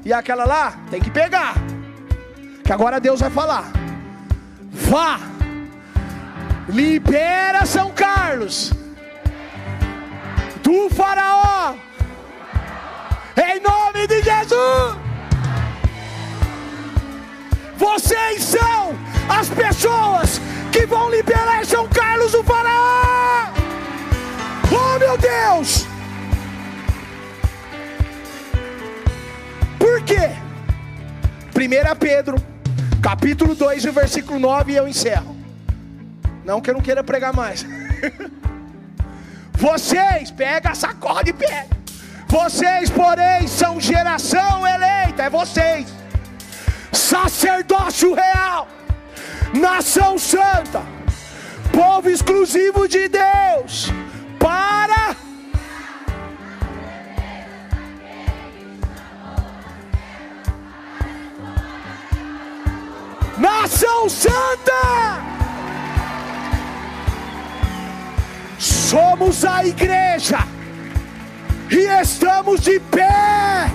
[0.04, 0.74] E aquela lá?
[0.90, 1.56] Tem que pegar.
[2.64, 3.66] Que agora Deus vai falar.
[4.72, 5.20] Vá.
[6.70, 8.74] Libera São Carlos
[10.68, 11.76] do Faraó,
[13.38, 14.98] em nome de Jesus.
[17.78, 18.94] Vocês são
[19.30, 20.42] as pessoas
[20.74, 23.54] que vão liberar São Carlos do Faraó.
[24.70, 25.88] Oh meu Deus!
[31.58, 32.38] 1 Pedro,
[33.02, 35.36] capítulo 2, versículo 9, e eu encerro.
[36.46, 37.66] Não que eu não queira pregar mais.
[39.58, 41.76] Vocês, pega, sacode e pega.
[42.28, 45.88] Vocês, porém, são geração eleita, é vocês.
[46.92, 48.68] Sacerdócio real,
[49.54, 50.84] nação santa,
[51.72, 53.92] povo exclusivo de Deus,
[54.38, 55.16] para
[63.38, 65.28] nação santa.
[68.58, 70.40] Somos a igreja
[71.70, 73.70] e estamos de pé.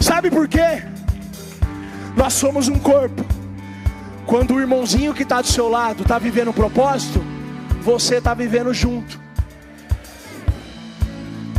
[0.00, 0.82] Sabe por quê?
[2.16, 3.24] Nós somos um corpo.
[4.26, 7.24] Quando o irmãozinho que está do seu lado está vivendo um propósito,
[7.82, 9.18] você está vivendo junto.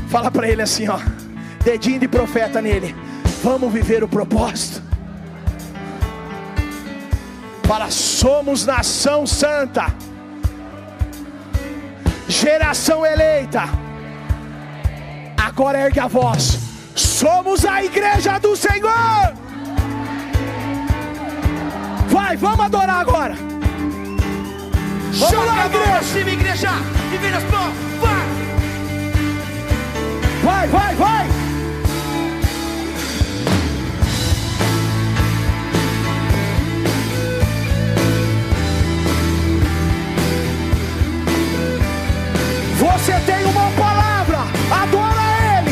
[0.10, 1.00] Fala para ele assim, ó,
[1.64, 2.96] dedinho de profeta nele.
[3.42, 4.84] Vamos viver o propósito.
[7.70, 9.94] Fala, somos nação santa
[12.28, 13.62] geração eleita.
[15.38, 16.58] Agora ergue a voz.
[16.96, 19.36] Somos a igreja do Senhor.
[22.08, 23.36] Vai, vamos adorar agora.
[25.14, 26.30] Vamos lá, igreja.
[26.34, 26.70] igreja.
[30.44, 31.49] Vai, vai, vai.
[42.94, 44.40] Você tem uma palavra,
[44.72, 45.22] adora
[45.58, 45.72] Ele.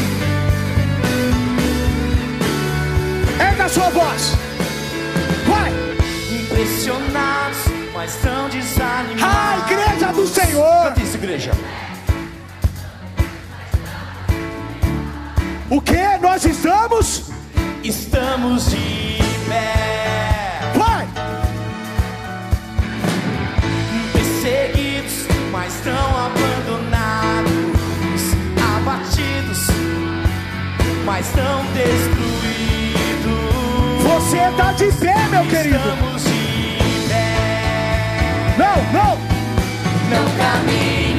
[3.40, 4.34] Erga a sua voz.
[5.48, 5.72] Vai.
[6.42, 7.58] Impressionados,
[7.94, 9.24] mas tão desanimados.
[9.24, 10.84] A igreja do Senhor.
[10.84, 11.52] Cadê essa igreja.
[15.70, 17.24] O que nós estamos?
[17.84, 19.18] Estamos de
[19.50, 20.62] pé.
[20.76, 21.08] Vai!
[24.14, 26.27] Perseguidos, mas tão
[31.08, 32.18] mas tão destruídos.
[34.04, 35.78] Você tá de pé, meu Estamos querido.
[35.78, 38.58] Estamos de pé.
[38.58, 39.18] Não, não.
[40.10, 41.17] Não caminhe.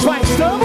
[0.00, 0.59] Schweiz,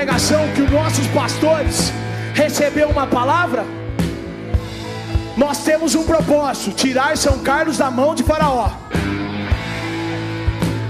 [0.00, 1.92] pregação que os nossos pastores
[2.32, 3.66] recebeu uma palavra?
[5.36, 8.70] Nós temos um propósito: tirar São Carlos da mão de Faraó.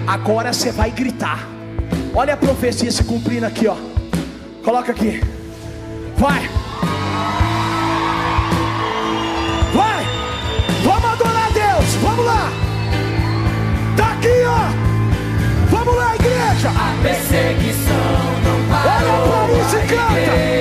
[0.07, 1.49] Agora você vai gritar.
[2.15, 3.77] Olha a profecia se cumprindo aqui, ó.
[4.63, 5.21] Coloca aqui.
[6.17, 6.60] Vai.
[20.11, 20.60] volta.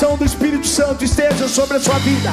[0.00, 2.30] do Espírito Santo esteja sobre a sua vida.